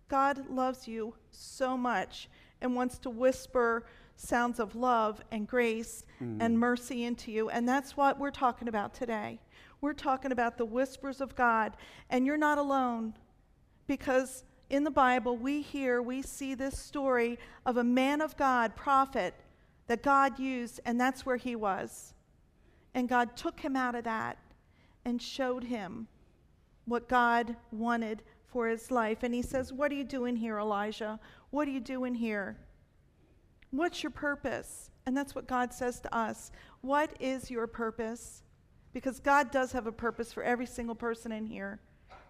God 0.09 0.49
loves 0.49 0.88
you 0.88 1.14
so 1.30 1.76
much 1.76 2.30
and 2.61 2.75
wants 2.75 2.99
to 2.99 3.11
whisper 3.11 3.85
sounds 4.17 4.61
of 4.61 4.75
love 4.75 5.23
and 5.31 5.47
grace 5.47 6.05
mm. 6.23 6.37
and 6.40 6.59
mercy 6.59 7.05
into 7.05 7.33
you. 7.33 7.49
And 7.49 7.69
that's 7.69 7.97
what 7.97 8.19
we're 8.19 8.31
talking 8.31 8.69
about 8.69 8.95
today. 8.95 9.40
We're 9.81 9.95
talking 9.95 10.31
about 10.31 10.59
the 10.59 10.64
whispers 10.64 11.21
of 11.21 11.35
God. 11.35 11.73
And 12.11 12.26
you're 12.26 12.37
not 12.37 12.59
alone 12.59 13.14
because 13.87 14.45
in 14.69 14.85
the 14.85 14.90
Bible, 14.90 15.37
we 15.37 15.62
hear, 15.62 16.00
we 16.00 16.23
see 16.23 16.55
this 16.55 16.79
story 16.79 17.38
of 17.67 17.76
a 17.76 17.85
man 17.85 18.21
of 18.21 18.37
God, 18.37 18.76
prophet, 18.76 19.35
that 19.88 20.02
God 20.02 20.38
used, 20.38 20.81
and 20.85 21.00
that's 21.00 21.26
where 21.26 21.37
he 21.37 21.57
was. 21.57 22.14
And 22.95 23.09
God 23.09 23.37
took 23.37 23.61
him 23.61 23.75
out 23.75 23.95
of 23.95 24.05
that 24.05 24.38
and 25.05 25.21
showed 25.21 25.64
him 25.64 26.07
what 26.85 27.09
God 27.09 27.57
wanted 27.73 28.23
for 28.50 28.69
his 28.69 28.90
life. 28.90 29.23
And 29.23 29.35
he 29.35 29.42
says, 29.42 29.73
What 29.73 29.90
are 29.92 29.95
you 29.95 30.04
doing 30.04 30.37
here, 30.37 30.59
Elijah? 30.59 31.19
What 31.50 31.69
are 31.69 31.71
you 31.71 31.80
doing 31.80 32.14
here? 32.14 32.57
What's 33.71 34.02
your 34.02 34.11
purpose? 34.11 34.90
And 35.07 35.16
that's 35.16 35.35
what 35.35 35.47
God 35.47 35.73
says 35.73 36.00
to 36.00 36.14
us. 36.14 36.50
What 36.80 37.12
is 37.21 37.50
your 37.50 37.66
purpose? 37.66 38.42
Because 38.92 39.21
God 39.21 39.50
does 39.50 39.73
have 39.73 39.87
a 39.87 39.92
purpose 39.92 40.33
for 40.33 40.42
every 40.42 40.66
single 40.66 40.95
person 40.95 41.33
in 41.33 41.47
here. 41.47 41.80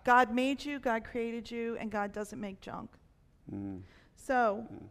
God 0.05 0.35
made 0.35 0.65
you, 0.65 0.79
God 0.79 1.05
created 1.05 1.51
you, 1.51 1.77
and 1.79 1.91
God 1.91 2.13
doesn't 2.13 2.41
make 2.41 2.61
junk. 2.61 2.91
Mm. 3.53 3.81
So, 4.17 4.67
mm. 4.73 4.85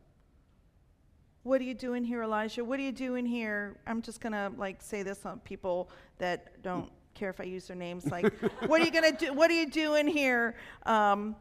What 1.44 1.62
are 1.62 1.64
you 1.64 1.74
doing 1.74 2.04
here, 2.04 2.22
Elijah? 2.24 2.64
What 2.64 2.80
are 2.80 2.84
you 2.84 2.92
doing 2.92 3.26
here? 3.26 3.78
I'm 3.88 4.02
just 4.02 4.20
going 4.20 4.34
to 4.34 4.52
like 4.58 4.82
say 4.82 5.04
this 5.04 5.26
on 5.26 5.40
people 5.40 5.90
that 6.18 6.62
don't 6.62 6.92
care 7.14 7.30
if 7.30 7.40
I 7.40 7.44
use 7.44 7.68
their 7.68 7.76
names. 7.76 8.06
Like, 8.06 8.34
what 8.68 8.82
are 8.82 8.86
you 8.86 8.92
to 8.92 9.12
do? 9.12 9.34
What 9.34 9.52
are 9.52 9.54
you 9.56 9.70
doing 9.70 10.08
here? 10.08 10.56
Um, 10.86 11.36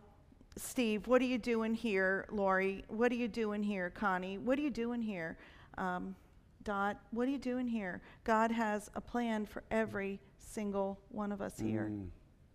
Steve, 0.56 1.06
what 1.06 1.22
are 1.22 1.26
you 1.26 1.38
doing 1.38 1.74
here? 1.74 2.26
Lori, 2.30 2.84
what 2.88 3.12
are 3.12 3.16
you 3.16 3.28
doing 3.28 3.62
here? 3.62 3.90
Connie, 3.90 4.38
what 4.38 4.58
are 4.58 4.62
you 4.62 4.70
doing 4.70 5.00
here? 5.00 5.36
Um, 5.76 6.16
Dot, 6.64 7.00
what 7.12 7.28
are 7.28 7.30
you 7.30 7.38
doing 7.38 7.68
here? 7.68 8.02
God 8.24 8.50
has 8.50 8.90
a 8.94 9.00
plan 9.00 9.46
for 9.46 9.62
every 9.70 10.20
single 10.36 10.98
one 11.10 11.32
of 11.32 11.40
us 11.40 11.58
here. 11.58 11.88
Mm. 11.90 12.08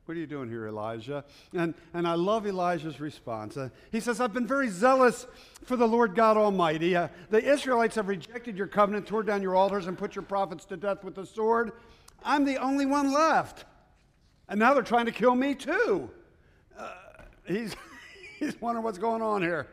What 0.06 0.18
are 0.18 0.20
you 0.20 0.28
doing 0.28 0.50
here, 0.50 0.68
Elijah? 0.68 1.24
And, 1.54 1.74
and 1.94 2.06
I 2.06 2.16
love 2.16 2.46
Elijah's 2.46 3.00
response. 3.00 3.56
Uh, 3.56 3.70
he 3.90 4.02
says, 4.02 4.20
I've 4.20 4.34
been 4.34 4.46
very 4.46 4.68
zealous 4.68 5.26
for 5.64 5.78
the 5.78 5.88
Lord 5.88 6.14
God 6.14 6.36
Almighty. 6.36 6.94
Uh, 6.94 7.08
the 7.30 7.42
Israelites 7.42 7.96
have 7.96 8.10
rejected 8.10 8.58
your 8.58 8.68
covenant, 8.68 9.08
tore 9.08 9.24
down 9.24 9.42
your 9.42 9.56
altars, 9.56 9.88
and 9.88 9.98
put 9.98 10.14
your 10.14 10.24
prophets 10.24 10.66
to 10.66 10.76
death 10.76 11.06
with 11.06 11.16
the 11.16 11.26
sword. 11.26 11.72
I'm 12.24 12.46
the 12.46 12.58
only 12.58 12.86
one 12.86 13.12
left. 13.12 13.66
And 14.50 14.60
now 14.60 14.74
they're 14.74 14.84
trying 14.84 15.06
to 15.06 15.12
kill 15.12 15.36
me 15.36 15.56
too. 15.56 16.10
Uh, 16.78 16.92
he's, 17.46 17.76
he's 18.40 18.60
wondering 18.62 18.84
what's 18.84 18.98
going 18.98 19.22
on 19.22 19.42
here. 19.42 19.68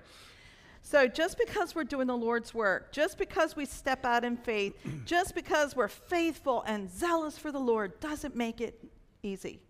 So, 0.83 1.07
just 1.07 1.39
because 1.39 1.75
we're 1.75 1.85
doing 1.85 2.09
the 2.09 2.17
Lord's 2.17 2.53
work, 2.53 2.91
just 2.91 3.17
because 3.17 3.55
we 3.55 3.65
step 3.65 4.05
out 4.05 4.25
in 4.25 4.37
faith, 4.37 4.75
just 5.05 5.35
because 5.35 5.77
we're 5.77 5.89
faithful 5.89 6.63
and 6.67 6.91
zealous 6.91 7.39
for 7.39 7.53
the 7.53 7.61
Lord, 7.61 8.01
doesn't 8.01 8.35
make 8.35 8.61
it 8.61 8.83
easy 9.23 9.61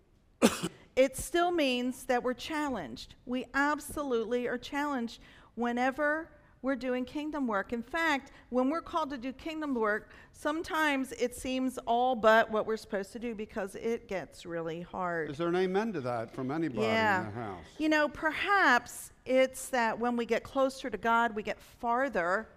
it 0.97 1.17
still 1.17 1.51
means 1.51 2.05
that 2.05 2.23
we're 2.23 2.35
challenged. 2.35 3.15
We 3.27 3.47
absolutely 3.55 4.47
are 4.49 4.59
challenged 4.59 5.21
whenever 5.55 6.31
we're 6.62 6.76
doing 6.76 7.05
kingdom 7.05 7.47
work. 7.47 7.73
In 7.73 7.83
fact, 7.83 8.33
when 8.50 8.69
we're 8.69 8.83
called 8.83 9.11
to 9.11 9.19
do 9.19 9.33
kingdom 9.33 9.75
work, 9.75 10.11
sometimes 10.33 11.12
it 11.12 11.35
seems 11.35 11.79
all 11.87 12.14
but 12.14 12.50
what 12.50 12.67
we're 12.67 12.76
supposed 12.76 13.12
to 13.12 13.19
do 13.19 13.35
because 13.35 13.75
it 13.76 14.09
gets 14.09 14.45
really 14.45 14.83
hard. 14.83 15.31
Is 15.31 15.38
there 15.38 15.49
an 15.49 15.57
amen 15.57 15.93
to 15.95 16.00
that 16.02 16.35
from 16.35 16.50
anybody 16.50 16.83
yeah. 16.87 17.21
in 17.21 17.26
the 17.26 17.40
house? 17.40 17.64
You 17.79 17.88
know, 17.88 18.09
perhaps 18.09 19.12
it's 19.25 19.69
that 19.69 19.99
when 19.99 20.17
we 20.17 20.26
get 20.26 20.43
closer 20.43 20.90
to 20.90 20.99
God, 20.99 21.35
we 21.35 21.43
get 21.43 21.61
farther 21.61 22.49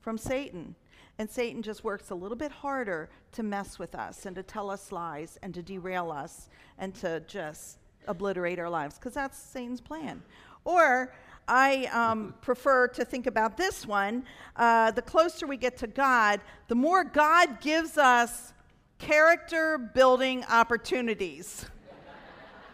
from 0.00 0.18
Satan. 0.18 0.74
And 1.18 1.30
Satan 1.30 1.62
just 1.62 1.82
works 1.82 2.10
a 2.10 2.14
little 2.14 2.36
bit 2.36 2.52
harder 2.52 3.08
to 3.32 3.42
mess 3.42 3.78
with 3.78 3.94
us 3.94 4.26
and 4.26 4.36
to 4.36 4.42
tell 4.42 4.70
us 4.70 4.92
lies 4.92 5.38
and 5.42 5.54
to 5.54 5.62
derail 5.62 6.10
us 6.10 6.48
and 6.78 6.94
to 6.96 7.20
just 7.20 7.78
obliterate 8.06 8.58
our 8.58 8.68
lives 8.68 8.96
because 8.96 9.14
that's 9.14 9.38
Satan's 9.38 9.80
plan. 9.80 10.22
Or 10.64 11.14
I 11.48 11.86
um, 11.86 12.34
prefer 12.40 12.88
to 12.88 13.04
think 13.04 13.26
about 13.26 13.56
this 13.56 13.86
one. 13.86 14.24
Uh, 14.56 14.90
the 14.90 15.02
closer 15.02 15.46
we 15.46 15.56
get 15.56 15.76
to 15.78 15.86
God, 15.86 16.40
the 16.68 16.74
more 16.74 17.04
God 17.04 17.60
gives 17.60 17.98
us 17.98 18.52
character 18.98 19.78
building 19.78 20.44
opportunities. 20.50 21.66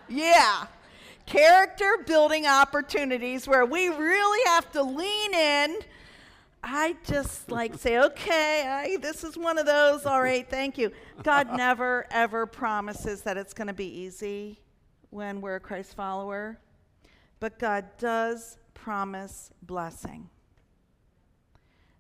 yeah. 0.09 0.67
Character 1.27 2.05
building 2.07 2.47
opportunities 2.47 3.47
where 3.47 3.67
we 3.67 3.89
really 3.89 4.45
have 4.47 4.71
to 4.73 4.83
lean 4.83 5.35
in 5.35 5.79
I 6.63 6.97
just 7.05 7.51
like 7.51 7.75
say, 7.75 7.99
okay, 7.99 8.67
I, 8.69 8.97
this 8.99 9.25
is 9.25 9.37
one 9.37 9.59
of 9.59 9.67
those. 9.67 10.07
All 10.07 10.23
right, 10.23 10.49
thank 10.49 10.79
you. 10.79 10.93
God 11.23 11.53
never, 11.57 12.07
ever 12.11 12.47
promises 12.47 13.23
that 13.23 13.37
it's 13.37 13.53
going 13.53 13.67
to 13.67 13.73
be 13.73 13.87
easy 13.87 14.61
when 15.11 15.41
we're 15.41 15.57
a 15.57 15.61
Christ 15.61 15.95
follower, 15.95 16.59
but 17.41 17.59
God 17.59 17.85
does 17.99 18.59
promise 18.83 19.51
blessing. 19.63 20.29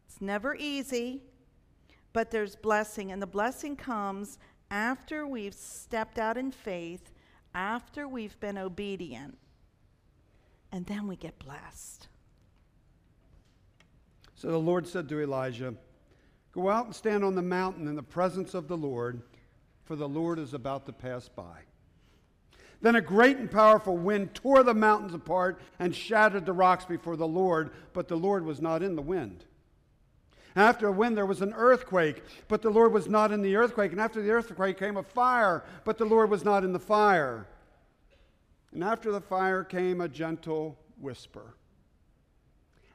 It's 0.06 0.20
never 0.20 0.56
easy, 0.56 1.22
but 2.12 2.32
there's 2.32 2.56
blessing, 2.56 3.12
and 3.12 3.22
the 3.22 3.26
blessing 3.26 3.76
comes 3.76 4.38
after 4.68 5.24
we've 5.24 5.54
stepped 5.54 6.18
out 6.18 6.36
in 6.36 6.50
faith, 6.50 7.12
after 7.54 8.08
we've 8.08 8.38
been 8.40 8.58
obedient, 8.58 9.38
and 10.72 10.84
then 10.86 11.06
we 11.06 11.14
get 11.14 11.38
blessed. 11.38 12.08
So 14.34 14.50
the 14.50 14.58
Lord 14.58 14.88
said 14.88 15.08
to 15.10 15.20
Elijah, 15.20 15.74
Go 16.50 16.68
out 16.68 16.86
and 16.86 16.94
stand 16.94 17.22
on 17.22 17.36
the 17.36 17.42
mountain 17.42 17.86
in 17.86 17.94
the 17.94 18.02
presence 18.02 18.54
of 18.54 18.66
the 18.66 18.76
Lord, 18.76 19.22
for 19.84 19.94
the 19.94 20.08
Lord 20.08 20.40
is 20.40 20.52
about 20.52 20.84
to 20.86 20.92
pass 20.92 21.28
by. 21.28 21.60
Then 22.82 22.96
a 22.96 23.00
great 23.00 23.38
and 23.38 23.50
powerful 23.50 23.96
wind 23.96 24.34
tore 24.34 24.62
the 24.62 24.74
mountains 24.74 25.14
apart 25.14 25.60
and 25.78 25.94
shattered 25.94 26.44
the 26.44 26.52
rocks 26.52 26.84
before 26.84 27.16
the 27.16 27.28
Lord, 27.28 27.70
but 27.92 28.08
the 28.08 28.16
Lord 28.16 28.44
was 28.44 28.60
not 28.60 28.82
in 28.82 28.96
the 28.96 29.02
wind. 29.02 29.44
After 30.54 30.88
a 30.88 30.92
wind, 30.92 31.16
there 31.16 31.24
was 31.24 31.40
an 31.40 31.54
earthquake, 31.54 32.22
but 32.48 32.60
the 32.60 32.70
Lord 32.70 32.92
was 32.92 33.08
not 33.08 33.32
in 33.32 33.40
the 33.40 33.56
earthquake. 33.56 33.92
And 33.92 34.00
after 34.00 34.20
the 34.20 34.32
earthquake 34.32 34.78
came 34.78 34.96
a 34.96 35.02
fire, 35.02 35.64
but 35.84 35.96
the 35.96 36.04
Lord 36.04 36.28
was 36.28 36.44
not 36.44 36.64
in 36.64 36.72
the 36.72 36.78
fire. 36.78 37.46
And 38.72 38.84
after 38.84 39.12
the 39.12 39.20
fire 39.20 39.64
came 39.64 40.00
a 40.00 40.08
gentle 40.08 40.76
whisper. 41.00 41.54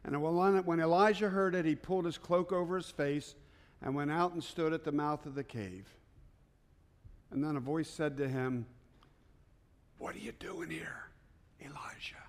And 0.03 0.21
when 0.21 0.79
Elijah 0.79 1.29
heard 1.29 1.55
it, 1.55 1.65
he 1.65 1.75
pulled 1.75 2.05
his 2.05 2.17
cloak 2.17 2.51
over 2.51 2.75
his 2.75 2.91
face 2.91 3.35
and 3.81 3.95
went 3.95 4.11
out 4.11 4.33
and 4.33 4.43
stood 4.43 4.73
at 4.73 4.83
the 4.83 4.91
mouth 4.91 5.25
of 5.25 5.33
the 5.33 5.43
cave. 5.43 5.87
And 7.31 7.43
then 7.43 7.55
a 7.55 7.59
voice 7.61 7.89
said 7.89 8.17
to 8.17 8.27
him, 8.27 8.65
What 9.97 10.15
are 10.15 10.19
you 10.19 10.31
doing 10.33 10.69
here? 10.69 11.09
Elijah. 11.61 12.23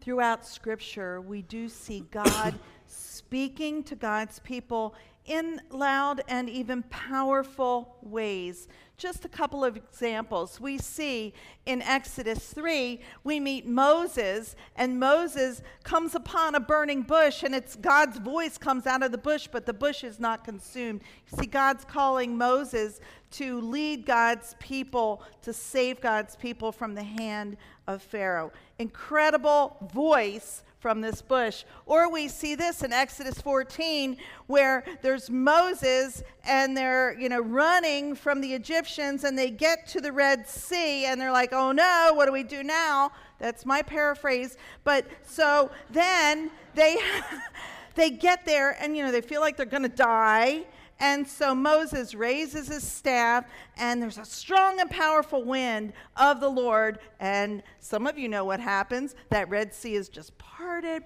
Throughout 0.00 0.44
Scripture, 0.44 1.20
we 1.20 1.42
do 1.42 1.68
see 1.68 2.04
God 2.10 2.54
speaking 2.86 3.84
to 3.84 3.94
God's 3.94 4.40
people 4.40 4.94
in 5.24 5.60
loud 5.70 6.22
and 6.26 6.50
even 6.50 6.82
powerful 6.84 7.96
ways. 8.02 8.66
Just 9.02 9.24
a 9.24 9.28
couple 9.28 9.64
of 9.64 9.76
examples. 9.76 10.60
We 10.60 10.78
see 10.78 11.34
in 11.66 11.82
Exodus 11.82 12.38
3, 12.52 13.00
we 13.24 13.40
meet 13.40 13.66
Moses, 13.66 14.54
and 14.76 15.00
Moses 15.00 15.60
comes 15.82 16.14
upon 16.14 16.54
a 16.54 16.60
burning 16.60 17.02
bush, 17.02 17.42
and 17.42 17.52
it's 17.52 17.74
God's 17.74 18.18
voice 18.18 18.56
comes 18.56 18.86
out 18.86 19.02
of 19.02 19.10
the 19.10 19.18
bush, 19.18 19.48
but 19.50 19.66
the 19.66 19.72
bush 19.72 20.04
is 20.04 20.20
not 20.20 20.44
consumed. 20.44 21.00
You 21.32 21.38
see, 21.38 21.46
God's 21.46 21.84
calling 21.84 22.38
Moses 22.38 23.00
to 23.32 23.60
lead 23.62 24.06
God's 24.06 24.54
people, 24.60 25.24
to 25.42 25.52
save 25.52 26.00
God's 26.00 26.36
people 26.36 26.70
from 26.70 26.94
the 26.94 27.02
hand 27.02 27.56
of 27.88 28.02
Pharaoh. 28.02 28.52
Incredible 28.78 29.78
voice 29.92 30.62
from 30.82 31.00
this 31.00 31.22
bush. 31.22 31.62
Or 31.86 32.10
we 32.10 32.26
see 32.26 32.56
this 32.56 32.82
in 32.82 32.92
Exodus 32.92 33.40
14 33.40 34.16
where 34.48 34.84
there's 35.00 35.30
Moses 35.30 36.24
and 36.44 36.76
they're, 36.76 37.16
you 37.18 37.28
know, 37.28 37.40
running 37.40 38.16
from 38.16 38.40
the 38.40 38.52
Egyptians 38.52 39.22
and 39.22 39.38
they 39.38 39.48
get 39.48 39.86
to 39.86 40.00
the 40.00 40.10
Red 40.10 40.48
Sea 40.48 41.06
and 41.06 41.20
they're 41.20 41.30
like, 41.30 41.52
"Oh 41.52 41.70
no, 41.70 42.10
what 42.14 42.26
do 42.26 42.32
we 42.32 42.42
do 42.42 42.64
now?" 42.64 43.12
That's 43.38 43.64
my 43.64 43.80
paraphrase. 43.80 44.58
But 44.82 45.06
so 45.24 45.70
then 45.90 46.50
they 46.74 46.98
they 47.94 48.10
get 48.10 48.44
there 48.44 48.76
and 48.82 48.96
you 48.96 49.04
know, 49.04 49.12
they 49.12 49.20
feel 49.20 49.40
like 49.40 49.56
they're 49.56 49.64
going 49.64 49.84
to 49.84 49.88
die 49.88 50.64
and 51.02 51.26
so 51.26 51.52
Moses 51.52 52.14
raises 52.14 52.68
his 52.68 52.86
staff, 52.86 53.44
and 53.76 54.00
there's 54.00 54.18
a 54.18 54.24
strong 54.24 54.78
and 54.78 54.88
powerful 54.88 55.42
wind 55.42 55.94
of 56.16 56.38
the 56.38 56.48
Lord. 56.48 57.00
And 57.18 57.64
some 57.80 58.06
of 58.06 58.16
you 58.16 58.28
know 58.28 58.44
what 58.44 58.60
happens. 58.60 59.16
That 59.30 59.50
Red 59.50 59.74
Sea 59.74 59.96
is 59.96 60.08
just 60.08 60.38
parted. 60.38 61.02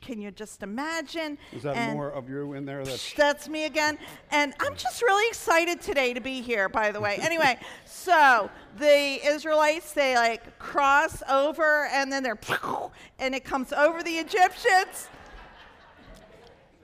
Can 0.00 0.20
you 0.20 0.30
just 0.30 0.62
imagine? 0.62 1.36
Is 1.52 1.64
that 1.64 1.76
and 1.76 1.96
more 1.96 2.12
of 2.12 2.30
you 2.30 2.52
in 2.52 2.64
there? 2.64 2.84
That's 2.84 3.12
that's 3.14 3.48
me 3.48 3.64
again. 3.64 3.98
And 4.30 4.54
I'm 4.60 4.76
just 4.76 5.02
really 5.02 5.26
excited 5.26 5.80
today 5.80 6.14
to 6.14 6.20
be 6.20 6.40
here, 6.40 6.68
by 6.68 6.92
the 6.92 7.00
way. 7.00 7.18
Anyway, 7.20 7.58
so 7.84 8.48
the 8.78 9.18
Israelites, 9.26 9.94
they 9.94 10.14
like 10.14 10.60
cross 10.60 11.24
over 11.28 11.86
and 11.86 12.12
then 12.12 12.22
they're, 12.22 12.38
and 13.18 13.34
it 13.34 13.44
comes 13.44 13.72
over 13.72 14.04
the 14.04 14.18
Egyptians. 14.18 15.08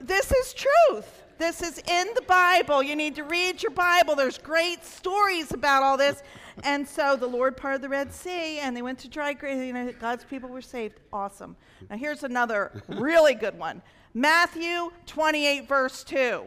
This 0.01 0.33
is 0.33 0.53
truth. 0.53 1.21
This 1.37 1.61
is 1.61 1.79
in 1.79 2.07
the 2.15 2.21
Bible. 2.21 2.81
You 2.81 2.95
need 2.95 3.15
to 3.15 3.23
read 3.23 3.61
your 3.61 3.71
Bible. 3.71 4.15
There's 4.15 4.37
great 4.37 4.85
stories 4.85 5.51
about 5.51 5.83
all 5.83 5.97
this. 5.97 6.23
And 6.63 6.87
so 6.87 7.17
the 7.17 7.27
Lord 7.27 7.57
parted 7.57 7.81
the 7.81 7.89
Red 7.89 8.13
Sea, 8.13 8.59
and 8.59 8.75
they 8.75 8.81
went 8.81 8.99
to 8.99 9.09
dry 9.09 9.33
ground. 9.33 9.65
You 9.65 9.73
know, 9.73 9.91
God's 9.99 10.23
people 10.23 10.49
were 10.49 10.61
saved. 10.61 11.01
Awesome. 11.11 11.57
Now 11.89 11.97
here's 11.97 12.23
another 12.23 12.81
really 12.87 13.33
good 13.33 13.59
one. 13.59 13.81
Matthew 14.13 14.91
28, 15.07 15.67
verse 15.67 16.05
2. 16.05 16.43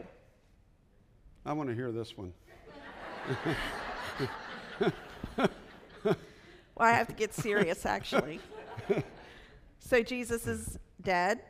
I 1.45 1.53
want 1.53 1.69
to 1.69 1.75
hear 1.75 1.91
this 1.91 2.17
one. 2.17 2.33
well, 5.37 5.49
I 6.79 6.91
have 6.91 7.07
to 7.07 7.13
get 7.13 7.35
serious, 7.35 7.85
actually. 7.85 8.39
so 9.79 10.01
Jesus 10.01 10.47
is 10.47 10.79
dead 11.03 11.41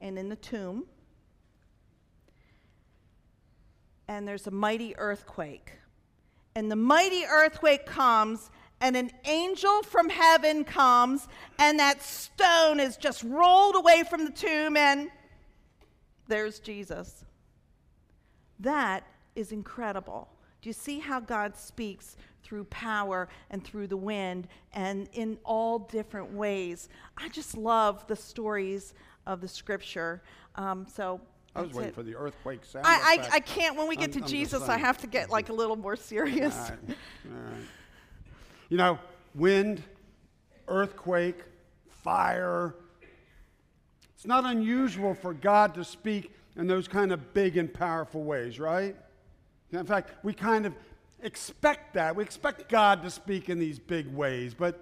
and 0.00 0.18
in 0.18 0.28
the 0.28 0.36
tomb. 0.36 0.86
And 4.08 4.26
there's 4.26 4.46
a 4.46 4.50
mighty 4.50 4.96
earthquake. 4.96 5.72
And 6.54 6.70
the 6.70 6.76
mighty 6.76 7.24
earthquake 7.24 7.86
comes, 7.86 8.50
and 8.80 8.96
an 8.96 9.10
angel 9.26 9.82
from 9.82 10.08
heaven 10.08 10.64
comes, 10.64 11.28
and 11.58 11.78
that 11.78 12.02
stone 12.02 12.80
is 12.80 12.96
just 12.96 13.22
rolled 13.22 13.76
away 13.76 14.02
from 14.08 14.24
the 14.24 14.32
tomb, 14.32 14.76
and 14.76 15.10
there's 16.26 16.58
Jesus. 16.58 17.24
That 18.60 19.04
is 19.36 19.52
incredible. 19.52 20.28
Do 20.60 20.68
you 20.68 20.72
see 20.72 20.98
how 20.98 21.20
God 21.20 21.56
speaks 21.56 22.16
through 22.42 22.64
power 22.64 23.28
and 23.50 23.62
through 23.62 23.86
the 23.86 23.96
wind 23.96 24.48
and 24.72 25.08
in 25.12 25.38
all 25.44 25.78
different 25.78 26.32
ways? 26.32 26.88
I 27.16 27.28
just 27.28 27.56
love 27.56 28.06
the 28.08 28.16
stories 28.16 28.94
of 29.26 29.40
the 29.40 29.48
scripture. 29.48 30.22
Um, 30.56 30.86
so 30.92 31.20
I 31.58 31.62
was 31.62 31.68
that's 31.70 31.76
waiting 31.76 31.88
it. 31.90 31.94
for 31.94 32.02
the 32.02 32.16
earthquake 32.16 32.64
sound. 32.64 32.86
I. 32.86 33.18
I, 33.20 33.28
I 33.34 33.40
can't, 33.40 33.76
when 33.76 33.88
we 33.88 33.96
get 33.96 34.10
I'm- 34.10 34.12
to 34.12 34.20
I'm 34.20 34.26
Jesus, 34.26 34.68
I 34.68 34.76
have 34.76 34.98
to 34.98 35.06
get 35.06 35.30
like 35.30 35.48
a 35.48 35.52
little 35.52 35.76
more 35.76 35.96
serious. 35.96 36.54
All 36.56 36.62
right, 36.62 36.78
all 37.26 37.52
right. 37.52 37.62
You 38.68 38.76
know, 38.76 38.98
wind, 39.34 39.82
earthquake, 40.68 41.38
fire. 41.88 42.74
It's 44.14 44.26
not 44.26 44.44
unusual 44.44 45.14
for 45.14 45.32
God 45.32 45.74
to 45.74 45.84
speak 45.84 46.32
in 46.56 46.66
those 46.66 46.88
kind 46.88 47.12
of 47.12 47.32
big 47.34 47.56
and 47.56 47.72
powerful 47.72 48.24
ways, 48.24 48.58
right? 48.58 48.96
In 49.72 49.86
fact, 49.86 50.12
we 50.24 50.32
kind 50.32 50.66
of 50.66 50.74
expect 51.22 51.94
that. 51.94 52.16
We 52.16 52.24
expect 52.24 52.68
God 52.68 53.02
to 53.02 53.10
speak 53.10 53.48
in 53.48 53.58
these 53.58 53.78
big 53.78 54.12
ways, 54.12 54.54
but 54.54 54.80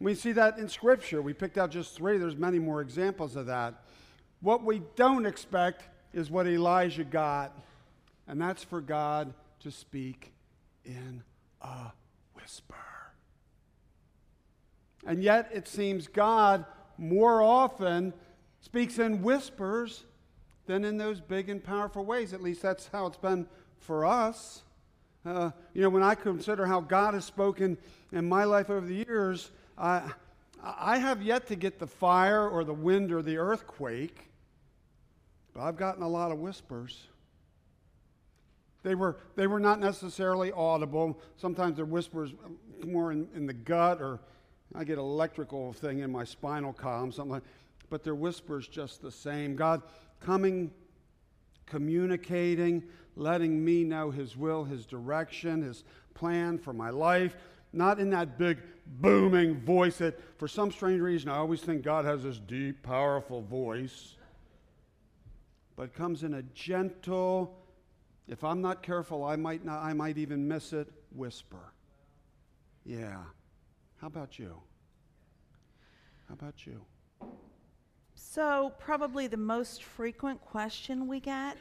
we 0.00 0.14
see 0.14 0.32
that 0.32 0.58
in 0.58 0.68
Scripture. 0.68 1.20
We 1.20 1.34
picked 1.34 1.58
out 1.58 1.70
just 1.70 1.94
three. 1.94 2.16
There's 2.16 2.36
many 2.36 2.58
more 2.58 2.80
examples 2.80 3.36
of 3.36 3.46
that. 3.46 3.82
What 4.40 4.64
we 4.64 4.80
don't 4.96 5.26
expect 5.26 5.88
is 6.12 6.30
what 6.30 6.46
Elijah 6.46 7.04
got, 7.04 7.56
and 8.26 8.40
that's 8.40 8.64
for 8.64 8.80
God 8.80 9.32
to 9.60 9.70
speak 9.70 10.32
in 10.84 11.22
a 11.60 11.92
whisper. 12.34 12.74
And 15.06 15.22
yet, 15.22 15.50
it 15.52 15.68
seems 15.68 16.06
God 16.06 16.64
more 16.98 17.40
often 17.40 18.12
speaks 18.60 18.98
in 18.98 19.22
whispers 19.22 20.04
than 20.66 20.84
in 20.84 20.98
those 20.98 21.20
big 21.20 21.48
and 21.48 21.62
powerful 21.62 22.04
ways. 22.04 22.32
At 22.32 22.42
least 22.42 22.62
that's 22.62 22.88
how 22.88 23.06
it's 23.06 23.16
been 23.16 23.46
for 23.78 24.04
us. 24.04 24.62
Uh, 25.24 25.50
you 25.74 25.82
know, 25.82 25.88
when 25.90 26.02
I 26.02 26.14
consider 26.14 26.66
how 26.66 26.80
God 26.80 27.14
has 27.14 27.24
spoken 27.24 27.76
in 28.12 28.28
my 28.28 28.44
life 28.44 28.70
over 28.70 28.86
the 28.86 29.04
years, 29.06 29.50
I, 29.76 30.02
I 30.62 30.98
have 30.98 31.22
yet 31.22 31.46
to 31.48 31.56
get 31.56 31.78
the 31.78 31.86
fire 31.86 32.48
or 32.48 32.64
the 32.64 32.74
wind 32.74 33.12
or 33.12 33.22
the 33.22 33.36
earthquake, 33.36 34.29
but 35.60 35.66
I've 35.66 35.76
gotten 35.76 36.02
a 36.02 36.08
lot 36.08 36.32
of 36.32 36.38
whispers. 36.38 37.06
They 38.82 38.94
were, 38.94 39.18
they 39.36 39.46
were 39.46 39.60
not 39.60 39.78
necessarily 39.78 40.50
audible. 40.52 41.20
Sometimes 41.36 41.76
they're 41.76 41.84
whispers 41.84 42.32
more 42.82 43.12
in, 43.12 43.28
in 43.34 43.44
the 43.44 43.52
gut, 43.52 44.00
or 44.00 44.20
I 44.74 44.84
get 44.84 44.94
an 44.94 45.04
electrical 45.04 45.74
thing 45.74 45.98
in 45.98 46.10
my 46.10 46.24
spinal 46.24 46.72
column, 46.72 47.12
something 47.12 47.32
like 47.32 47.42
but 47.90 48.02
they're 48.02 48.14
whispers 48.14 48.68
just 48.68 49.02
the 49.02 49.10
same. 49.10 49.54
God 49.54 49.82
coming, 50.18 50.70
communicating, 51.66 52.82
letting 53.14 53.62
me 53.62 53.84
know 53.84 54.10
His 54.10 54.38
will, 54.38 54.64
His 54.64 54.86
direction, 54.86 55.60
His 55.60 55.84
plan 56.14 56.56
for 56.56 56.72
my 56.72 56.88
life. 56.88 57.36
Not 57.74 58.00
in 58.00 58.08
that 58.10 58.38
big 58.38 58.56
booming 58.86 59.60
voice 59.60 59.98
that, 59.98 60.18
for 60.38 60.48
some 60.48 60.72
strange 60.72 61.02
reason, 61.02 61.28
I 61.28 61.36
always 61.36 61.60
think 61.60 61.82
God 61.82 62.06
has 62.06 62.22
this 62.22 62.38
deep, 62.38 62.82
powerful 62.82 63.42
voice, 63.42 64.16
but 65.80 65.94
comes 65.94 66.24
in 66.24 66.34
a 66.34 66.42
gentle, 66.42 67.56
if 68.28 68.44
I'm 68.44 68.60
not 68.60 68.82
careful, 68.82 69.24
I 69.24 69.36
might, 69.36 69.64
not, 69.64 69.82
I 69.82 69.94
might 69.94 70.18
even 70.18 70.46
miss 70.46 70.74
it, 70.74 70.92
whisper. 71.10 71.72
Yeah. 72.84 73.22
How 73.98 74.08
about 74.08 74.38
you? 74.38 74.60
How 76.28 76.34
about 76.34 76.66
you? 76.66 76.82
So, 78.14 78.74
probably 78.78 79.26
the 79.26 79.38
most 79.38 79.82
frequent 79.82 80.42
question 80.42 81.08
we 81.08 81.18
get 81.18 81.56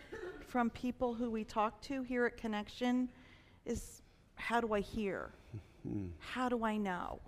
from 0.46 0.70
people 0.70 1.14
who 1.14 1.32
we 1.32 1.46
talk 1.46 1.82
to 1.84 2.02
here 2.02 2.26
at 2.26 2.36
Connection 2.36 3.08
is 3.66 4.02
How 4.36 4.60
do 4.60 4.74
I 4.74 4.82
hear? 4.82 5.32
Hmm. 5.88 6.08
How 6.20 6.50
do 6.50 6.66
I 6.66 6.76
know? 6.76 7.22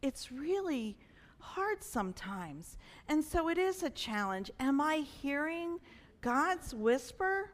It's 0.00 0.32
really 0.32 0.96
hard 1.40 1.82
sometimes. 1.82 2.76
And 3.08 3.24
so 3.24 3.48
it 3.48 3.58
is 3.58 3.82
a 3.82 3.90
challenge. 3.90 4.50
Am 4.60 4.80
I 4.80 4.96
hearing 4.96 5.78
God's 6.20 6.74
whisper? 6.74 7.50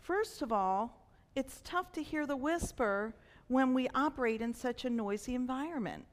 First 0.00 0.42
of 0.42 0.52
all, 0.52 1.02
it's 1.34 1.60
tough 1.64 1.92
to 1.92 2.02
hear 2.02 2.26
the 2.26 2.36
whisper 2.36 3.14
when 3.48 3.74
we 3.74 3.88
operate 3.94 4.40
in 4.40 4.54
such 4.54 4.84
a 4.84 4.90
noisy 4.90 5.34
environment. 5.34 6.04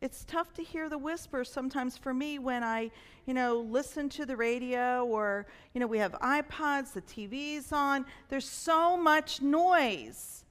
It's 0.00 0.24
tough 0.24 0.52
to 0.54 0.62
hear 0.62 0.88
the 0.88 0.98
whisper 0.98 1.44
sometimes 1.44 1.96
for 1.96 2.12
me 2.12 2.40
when 2.40 2.64
I, 2.64 2.90
you 3.24 3.34
know, 3.34 3.60
listen 3.60 4.08
to 4.10 4.26
the 4.26 4.36
radio 4.36 5.04
or, 5.04 5.46
you 5.74 5.80
know, 5.80 5.86
we 5.86 5.98
have 5.98 6.12
iPods, 6.14 6.92
the 6.92 7.02
TV's 7.02 7.72
on. 7.72 8.04
There's 8.28 8.48
so 8.48 8.96
much 8.96 9.40
noise. 9.40 10.44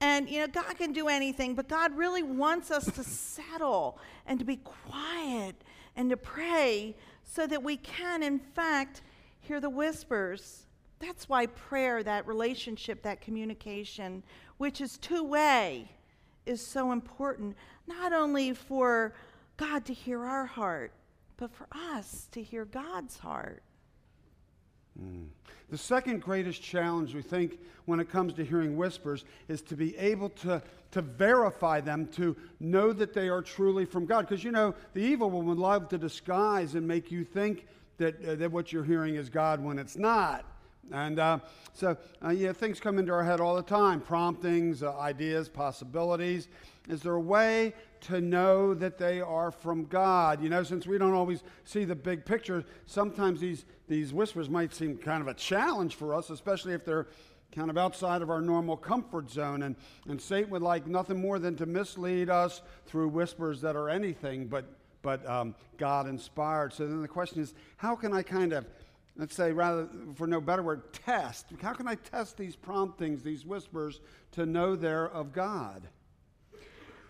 And, 0.00 0.30
you 0.30 0.40
know, 0.40 0.46
God 0.46 0.78
can 0.78 0.92
do 0.92 1.08
anything, 1.08 1.54
but 1.54 1.68
God 1.68 1.96
really 1.96 2.22
wants 2.22 2.70
us 2.70 2.86
to 2.86 3.04
settle 3.04 3.98
and 4.26 4.38
to 4.38 4.44
be 4.44 4.56
quiet 4.56 5.56
and 5.94 6.08
to 6.10 6.16
pray 6.16 6.96
so 7.24 7.46
that 7.46 7.62
we 7.62 7.76
can, 7.76 8.22
in 8.22 8.38
fact, 8.38 9.02
hear 9.40 9.60
the 9.60 9.68
whispers. 9.68 10.66
That's 11.00 11.28
why 11.28 11.46
prayer, 11.46 12.02
that 12.02 12.26
relationship, 12.26 13.02
that 13.02 13.20
communication, 13.20 14.22
which 14.56 14.80
is 14.80 14.96
two 14.98 15.22
way, 15.24 15.90
is 16.46 16.66
so 16.66 16.92
important, 16.92 17.56
not 17.86 18.12
only 18.12 18.54
for 18.54 19.14
God 19.56 19.84
to 19.84 19.92
hear 19.92 20.24
our 20.24 20.46
heart, 20.46 20.92
but 21.36 21.52
for 21.52 21.66
us 21.72 22.28
to 22.32 22.42
hear 22.42 22.64
God's 22.64 23.18
heart. 23.18 23.62
The 25.70 25.78
second 25.78 26.20
greatest 26.20 26.62
challenge 26.62 27.14
we 27.14 27.22
think 27.22 27.58
when 27.84 28.00
it 28.00 28.10
comes 28.10 28.34
to 28.34 28.44
hearing 28.44 28.76
whispers 28.76 29.24
is 29.48 29.62
to 29.62 29.76
be 29.76 29.96
able 29.96 30.30
to, 30.30 30.60
to 30.90 31.02
verify 31.02 31.80
them, 31.80 32.06
to 32.08 32.36
know 32.58 32.92
that 32.92 33.14
they 33.14 33.28
are 33.28 33.40
truly 33.40 33.84
from 33.84 34.04
God. 34.04 34.28
Because 34.28 34.42
you 34.42 34.50
know, 34.50 34.74
the 34.94 35.00
evil 35.00 35.30
one 35.30 35.46
would 35.46 35.58
love 35.58 35.88
to 35.90 35.98
disguise 35.98 36.74
and 36.74 36.86
make 36.86 37.12
you 37.12 37.24
think 37.24 37.66
that, 37.98 38.24
uh, 38.26 38.34
that 38.34 38.50
what 38.50 38.72
you're 38.72 38.84
hearing 38.84 39.14
is 39.14 39.28
God 39.28 39.62
when 39.62 39.78
it's 39.78 39.96
not. 39.96 40.44
And 40.92 41.18
uh, 41.18 41.38
so, 41.72 41.96
uh, 42.24 42.30
yeah, 42.30 42.52
things 42.52 42.80
come 42.80 42.98
into 42.98 43.12
our 43.12 43.24
head 43.24 43.40
all 43.40 43.54
the 43.54 43.62
time 43.62 44.00
promptings, 44.00 44.82
uh, 44.82 44.98
ideas, 44.98 45.48
possibilities. 45.48 46.48
Is 46.88 47.02
there 47.02 47.14
a 47.14 47.20
way 47.20 47.74
to 48.02 48.20
know 48.20 48.74
that 48.74 48.98
they 48.98 49.20
are 49.20 49.52
from 49.52 49.84
God? 49.86 50.42
You 50.42 50.48
know, 50.48 50.62
since 50.62 50.86
we 50.86 50.98
don't 50.98 51.14
always 51.14 51.42
see 51.64 51.84
the 51.84 51.94
big 51.94 52.24
picture, 52.24 52.64
sometimes 52.86 53.40
these, 53.40 53.64
these 53.88 54.12
whispers 54.12 54.48
might 54.48 54.74
seem 54.74 54.96
kind 54.96 55.20
of 55.20 55.28
a 55.28 55.34
challenge 55.34 55.94
for 55.94 56.14
us, 56.14 56.30
especially 56.30 56.72
if 56.72 56.84
they're 56.84 57.06
kind 57.54 57.70
of 57.70 57.78
outside 57.78 58.22
of 58.22 58.30
our 58.30 58.40
normal 58.40 58.76
comfort 58.76 59.30
zone. 59.30 59.62
And, 59.62 59.76
and 60.08 60.20
Satan 60.20 60.50
would 60.50 60.62
like 60.62 60.86
nothing 60.86 61.20
more 61.20 61.38
than 61.38 61.56
to 61.56 61.66
mislead 61.66 62.30
us 62.30 62.62
through 62.86 63.08
whispers 63.08 63.60
that 63.60 63.76
are 63.76 63.88
anything 63.88 64.46
but, 64.46 64.64
but 65.02 65.28
um, 65.28 65.54
God 65.76 66.08
inspired. 66.08 66.72
So 66.72 66.86
then 66.86 67.02
the 67.02 67.08
question 67.08 67.40
is 67.42 67.54
how 67.76 67.94
can 67.96 68.12
I 68.12 68.22
kind 68.22 68.52
of 68.52 68.66
let's 69.20 69.36
say, 69.36 69.52
rather 69.52 69.86
for 70.14 70.26
no 70.26 70.40
better 70.40 70.62
word, 70.62 70.94
test. 70.94 71.48
How 71.62 71.74
can 71.74 71.86
I 71.86 71.94
test 71.94 72.38
these 72.38 72.56
promptings, 72.56 73.22
these 73.22 73.44
whispers, 73.44 74.00
to 74.32 74.46
know 74.46 74.74
they're 74.74 75.10
of 75.10 75.34
God? 75.34 75.82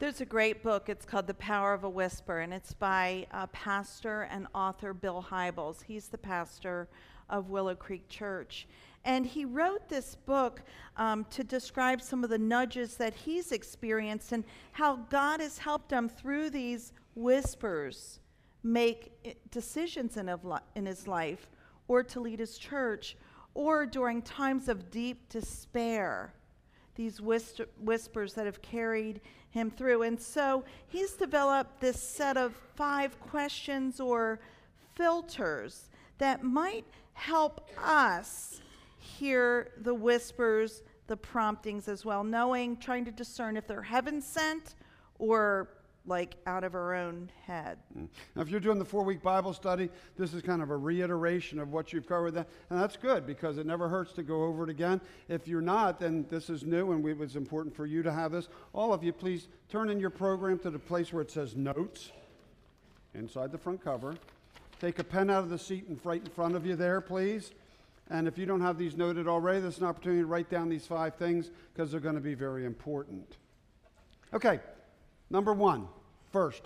There's 0.00 0.20
a 0.20 0.26
great 0.26 0.64
book. 0.64 0.88
It's 0.88 1.06
called 1.06 1.28
The 1.28 1.34
Power 1.34 1.72
of 1.72 1.84
a 1.84 1.88
Whisper, 1.88 2.40
and 2.40 2.52
it's 2.52 2.74
by 2.74 3.28
uh, 3.30 3.46
pastor 3.48 4.22
and 4.22 4.48
author 4.56 4.92
Bill 4.92 5.24
Hybels. 5.30 5.84
He's 5.84 6.08
the 6.08 6.18
pastor 6.18 6.88
of 7.28 7.48
Willow 7.48 7.76
Creek 7.76 8.08
Church. 8.08 8.66
And 9.04 9.24
he 9.24 9.44
wrote 9.44 9.88
this 9.88 10.16
book 10.16 10.62
um, 10.96 11.24
to 11.30 11.44
describe 11.44 12.02
some 12.02 12.24
of 12.24 12.30
the 12.30 12.38
nudges 12.38 12.96
that 12.96 13.14
he's 13.14 13.52
experienced 13.52 14.32
and 14.32 14.42
how 14.72 14.96
God 15.10 15.38
has 15.40 15.58
helped 15.58 15.92
him 15.92 16.08
through 16.08 16.50
these 16.50 16.92
whispers 17.14 18.18
make 18.64 19.12
eh, 19.24 19.34
decisions 19.52 20.16
in, 20.16 20.28
in 20.74 20.86
his 20.86 21.06
life 21.06 21.48
or 21.90 22.04
to 22.04 22.20
lead 22.20 22.38
his 22.38 22.56
church, 22.56 23.16
or 23.52 23.84
during 23.84 24.22
times 24.22 24.68
of 24.68 24.92
deep 24.92 25.28
despair, 25.28 26.32
these 26.94 27.20
whisper- 27.20 27.66
whispers 27.80 28.32
that 28.34 28.46
have 28.46 28.62
carried 28.62 29.20
him 29.50 29.72
through. 29.72 30.02
And 30.02 30.20
so 30.20 30.62
he's 30.86 31.14
developed 31.14 31.80
this 31.80 32.00
set 32.00 32.36
of 32.36 32.54
five 32.76 33.18
questions 33.18 33.98
or 33.98 34.38
filters 34.94 35.88
that 36.18 36.44
might 36.44 36.84
help 37.14 37.68
us 37.76 38.62
hear 39.00 39.72
the 39.78 39.92
whispers, 39.92 40.84
the 41.08 41.16
promptings 41.16 41.88
as 41.88 42.04
well, 42.04 42.22
knowing, 42.22 42.76
trying 42.76 43.04
to 43.04 43.10
discern 43.10 43.56
if 43.56 43.66
they're 43.66 43.82
heaven 43.82 44.22
sent 44.22 44.76
or 45.18 45.70
like 46.06 46.36
out 46.46 46.64
of 46.64 46.74
our 46.74 46.94
own 46.94 47.30
head. 47.46 47.78
Mm. 47.96 48.08
Now, 48.34 48.42
if 48.42 48.48
you're 48.48 48.60
doing 48.60 48.78
the 48.78 48.84
four 48.84 49.04
week 49.04 49.22
Bible 49.22 49.52
study, 49.52 49.90
this 50.16 50.32
is 50.32 50.42
kind 50.42 50.62
of 50.62 50.70
a 50.70 50.76
reiteration 50.76 51.58
of 51.58 51.72
what 51.72 51.92
you've 51.92 52.08
covered. 52.08 52.32
That, 52.32 52.48
and 52.70 52.80
that's 52.80 52.96
good 52.96 53.26
because 53.26 53.58
it 53.58 53.66
never 53.66 53.88
hurts 53.88 54.12
to 54.14 54.22
go 54.22 54.44
over 54.44 54.64
it 54.64 54.70
again. 54.70 55.00
If 55.28 55.46
you're 55.46 55.60
not, 55.60 56.00
then 56.00 56.26
this 56.30 56.50
is 56.50 56.64
new 56.64 56.92
and 56.92 57.02
we, 57.02 57.12
it's 57.12 57.36
important 57.36 57.74
for 57.74 57.86
you 57.86 58.02
to 58.02 58.12
have 58.12 58.32
this. 58.32 58.48
All 58.72 58.92
of 58.92 59.04
you, 59.04 59.12
please 59.12 59.48
turn 59.68 59.90
in 59.90 60.00
your 60.00 60.10
program 60.10 60.58
to 60.60 60.70
the 60.70 60.78
place 60.78 61.12
where 61.12 61.22
it 61.22 61.30
says 61.30 61.54
notes 61.54 62.10
inside 63.14 63.52
the 63.52 63.58
front 63.58 63.82
cover. 63.84 64.14
Take 64.80 64.98
a 64.98 65.04
pen 65.04 65.28
out 65.28 65.44
of 65.44 65.50
the 65.50 65.58
seat 65.58 65.86
and 65.88 66.00
right 66.04 66.22
in 66.22 66.30
front 66.30 66.56
of 66.56 66.64
you 66.64 66.76
there, 66.76 67.00
please. 67.00 67.52
And 68.08 68.26
if 68.26 68.38
you 68.38 68.46
don't 68.46 68.62
have 68.62 68.78
these 68.78 68.96
noted 68.96 69.28
already, 69.28 69.60
this 69.60 69.74
is 69.74 69.80
an 69.80 69.86
opportunity 69.86 70.22
to 70.22 70.26
write 70.26 70.50
down 70.50 70.68
these 70.68 70.86
five 70.86 71.14
things 71.14 71.50
because 71.72 71.92
they're 71.92 72.00
going 72.00 72.16
to 72.16 72.20
be 72.20 72.34
very 72.34 72.64
important. 72.64 73.36
Okay, 74.32 74.60
Number 75.30 75.52
one, 75.52 75.88
first. 76.32 76.62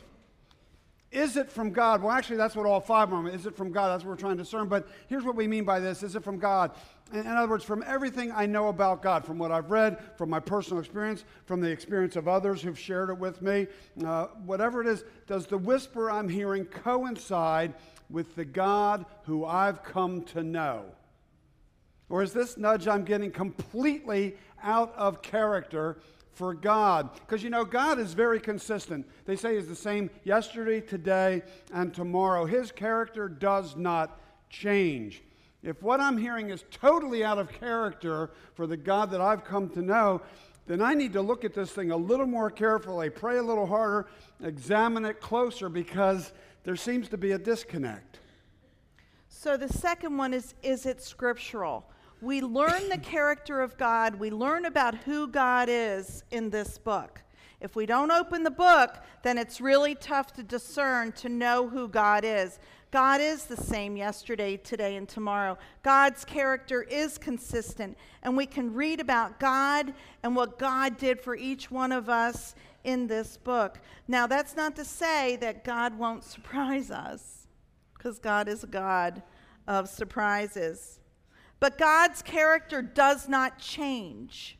Is 1.15 1.37
it 1.37 1.49
from 1.49 1.71
God? 1.71 2.03
Well, 2.03 2.11
actually, 2.11 2.39
that's 2.39 2.57
what 2.57 2.67
all 2.67 2.81
five 2.81 3.13
of 3.13 3.25
them 3.25 3.33
is. 3.33 3.47
it 3.47 3.57
from 3.57 3.71
God? 3.71 3.89
That's 3.89 4.03
what 4.03 4.11
we're 4.11 4.17
trying 4.17 4.37
to 4.37 4.43
discern. 4.43 4.67
But 4.67 4.89
here's 5.07 5.23
what 5.23 5.37
we 5.37 5.47
mean 5.47 5.65
by 5.65 5.79
this 5.79 6.03
Is 6.03 6.17
it 6.17 6.25
from 6.25 6.39
God? 6.39 6.73
In, 7.13 7.27
other 7.27 7.49
words, 7.49 7.63
from 7.63 7.85
everything 7.87 8.33
I 8.33 8.47
know 8.47 8.69
about 8.69 9.01
God, 9.01 9.25
from 9.25 9.39
what 9.39 9.53
I've 9.53 9.71
read, 9.71 10.03
from 10.17 10.31
my 10.31 10.41
personal 10.41 10.81
experience, 10.81 11.25
from 11.45 11.61
the 11.61 11.71
experience 11.71 12.17
of 12.17 12.27
others 12.27 12.63
who've 12.63 12.79
shared 12.79 13.11
it 13.11 13.19
with 13.19 13.43
me, 13.43 13.69
uh, 14.05 14.27
whatever 14.45 14.81
it 14.81 14.89
is, 14.89 15.05
does 15.29 15.47
the 15.47 15.59
whisper 15.59 16.11
I'm 16.11 16.29
hearing 16.29 16.65
coincide 16.65 17.75
with 18.11 18.35
the 18.35 18.45
God 18.45 19.07
who 19.25 19.45
I've 19.45 19.85
come 19.85 20.23
to 20.23 20.43
know? 20.43 20.87
Or 22.09 22.23
is 22.23 22.33
this 22.33 22.57
nudge 22.57 22.89
I'm 22.89 23.05
getting 23.05 23.31
completely 23.31 24.37
out 24.63 24.93
of 24.97 25.23
character 25.23 25.99
for 26.35 26.55
God. 26.55 27.11
Because 27.15 27.43
you 27.43 27.51
know, 27.51 27.65
God 27.65 27.99
is 27.99 28.13
very 28.13 28.41
consistent. 28.41 29.07
They 29.25 29.37
say 29.37 29.57
He's 29.57 29.69
the 29.69 29.77
same 29.77 30.11
yesterday, 30.25 30.81
today, 30.81 31.43
and 31.73 31.95
tomorrow. 31.95 32.45
His 32.45 32.73
character 32.73 33.29
does 33.29 33.77
not 33.77 34.21
change. 34.51 35.23
If 35.63 35.83
what 35.83 36.01
I'm 36.01 36.19
hearing 36.19 36.51
is 36.51 36.65
totally 36.71 37.25
out 37.25 37.39
of 37.39 37.51
character 37.51 38.31
for 38.55 38.67
the 38.67 38.77
God 38.77 39.11
that 39.13 39.21
I've 39.21 39.45
come 39.45 39.71
to 39.71 39.81
know, 39.81 40.21
then 40.67 40.83
I 40.83 40.95
need 40.95 41.13
to 41.15 41.23
look 41.23 41.45
at 41.45 41.55
this 41.55 41.71
thing 41.71 41.91
a 41.91 41.97
little 41.97 42.27
more 42.27 42.51
carefully, 42.51 43.11
pray 43.11 43.39
a 43.39 43.43
little 43.43 43.67
harder, 43.67 44.07
examine 44.43 45.05
it 45.05 45.21
closer 45.21 45.69
because 45.69 46.33
there 46.65 46.77
seems 46.77 47.09
to 47.11 47.19
be 47.19 47.33
a 47.33 47.39
disconnect. 47.39 48.19
So 49.29 49.57
the 49.57 49.69
second 49.69 50.17
one 50.17 50.33
is 50.33 50.55
is 50.63 50.87
it 50.87 51.03
scriptural? 51.03 51.87
We 52.21 52.41
learn 52.41 52.89
the 52.89 52.99
character 52.99 53.61
of 53.61 53.77
God, 53.77 54.17
we 54.17 54.31
learn 54.31 54.65
about 54.65 54.95
who 54.95 55.29
God 55.29 55.69
is 55.69 56.25
in 56.31 56.51
this 56.51 56.79
book. 56.79 57.23
If 57.61 57.77
we 57.77 57.87
don't 57.87 58.11
open 58.11 58.43
the 58.43 58.51
book, 58.51 58.97
then 59.23 59.39
it's 59.39 59.61
really 59.61 59.95
tough 59.95 60.33
to 60.35 60.43
discern, 60.43 61.13
to 61.13 61.29
know 61.29 61.69
who 61.69 61.89
God 61.89 62.25
is. 62.25 62.59
God 62.91 63.21
is 63.21 63.47
the 63.47 63.57
same 63.57 63.97
yesterday, 63.97 64.57
today, 64.57 64.97
and 64.97 65.09
tomorrow. 65.09 65.59
God's 65.83 66.25
character 66.25 66.83
is 66.83 67.19
consistent, 67.19 67.97
and 68.23 68.37
we 68.37 68.47
can 68.47 68.73
read 68.73 69.01
about 69.01 69.41
God 69.41 69.95
and 70.23 70.37
what 70.37 70.59
God 70.59 70.99
did 70.99 71.21
for 71.21 71.35
each 71.35 71.71
one 71.71 71.91
of 71.91 72.09
us 72.09 72.55
in 72.85 73.07
this 73.07 73.37
book. 73.37 73.81
Now, 74.07 74.27
that's 74.27 74.55
not 74.55 74.77
to 74.77 74.85
say 74.85 75.37
that 75.37 75.65
God 75.65 75.99
won't 75.99 76.23
surprise 76.35 76.91
us, 76.91 77.49
because 77.97 78.19
God 78.19 78.47
is 78.47 78.63
a 78.63 78.69
God 78.69 79.23
of 79.67 79.89
surprises. 79.89 81.01
But 81.65 81.79
God's 81.79 82.21
character 82.21 82.83
does 82.83 83.27
not 83.27 83.59
change. 83.59 84.59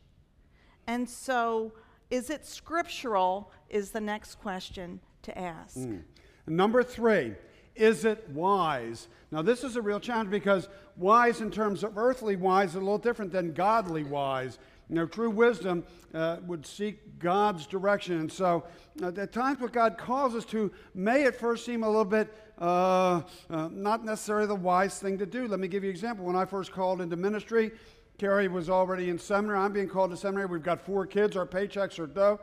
And 0.87 1.07
so, 1.07 1.75
is 2.09 2.31
it 2.31 2.47
scriptural? 2.47 3.53
Is 3.69 3.91
the 3.91 4.01
next 4.01 4.37
question 4.37 5.01
to 5.21 5.39
ask. 5.39 5.77
Mm. 5.77 6.01
Number 6.47 6.83
three, 6.83 7.35
is 7.75 8.07
it 8.07 8.27
wise? 8.31 9.09
Now, 9.31 9.43
this 9.43 9.65
is 9.65 9.77
a 9.77 9.83
real 9.83 10.01
challenge 10.01 10.31
because 10.31 10.71
wise, 10.97 11.43
in 11.43 11.51
terms 11.51 11.85
of 11.85 11.99
earthly 11.99 12.37
wise, 12.37 12.71
is 12.71 12.77
a 12.77 12.79
little 12.79 12.97
different 12.97 13.33
than 13.33 13.53
godly 13.53 14.05
wise. 14.05 14.59
You 14.89 14.95
know, 14.95 15.07
true 15.07 15.29
wisdom 15.29 15.85
uh, 16.15 16.39
would 16.47 16.65
seek 16.65 17.19
God's 17.19 17.67
direction. 17.67 18.19
And 18.21 18.33
so, 18.33 18.65
uh, 19.03 19.13
at 19.15 19.31
times, 19.31 19.61
what 19.61 19.75
God 19.75 19.99
calls 19.99 20.35
us 20.35 20.47
to 20.47 20.73
may 20.95 21.27
at 21.27 21.39
first 21.39 21.67
seem 21.67 21.83
a 21.83 21.87
little 21.87 22.07
bit 22.07 22.35
uh, 22.59 23.23
uh, 23.51 23.69
not 23.73 24.05
necessarily 24.05 24.47
the 24.47 24.55
wise 24.55 24.99
thing 24.99 25.19
to 25.19 25.27
do. 25.27 25.49
Let 25.49 25.61
me 25.61 25.69
give 25.69 25.83
you 25.83 25.91
an 25.91 25.95
example. 25.95 26.25
When 26.25 26.37
I 26.37 26.45
first 26.45 26.73
called 26.73 27.01
into 27.01 27.17
ministry, 27.17 27.73
Carrie 28.19 28.49
was 28.49 28.71
already 28.71 29.11
in 29.11 29.19
seminary. 29.19 29.59
I'm 29.59 29.73
being 29.73 29.89
called 29.89 30.11
to 30.11 30.17
seminary. 30.17 30.47
We've 30.47 30.63
got 30.63 30.81
four 30.81 31.07
kids. 31.07 31.37
Our 31.37 31.47
paychecks 31.47 31.99
are 31.99 32.07
dough. 32.07 32.41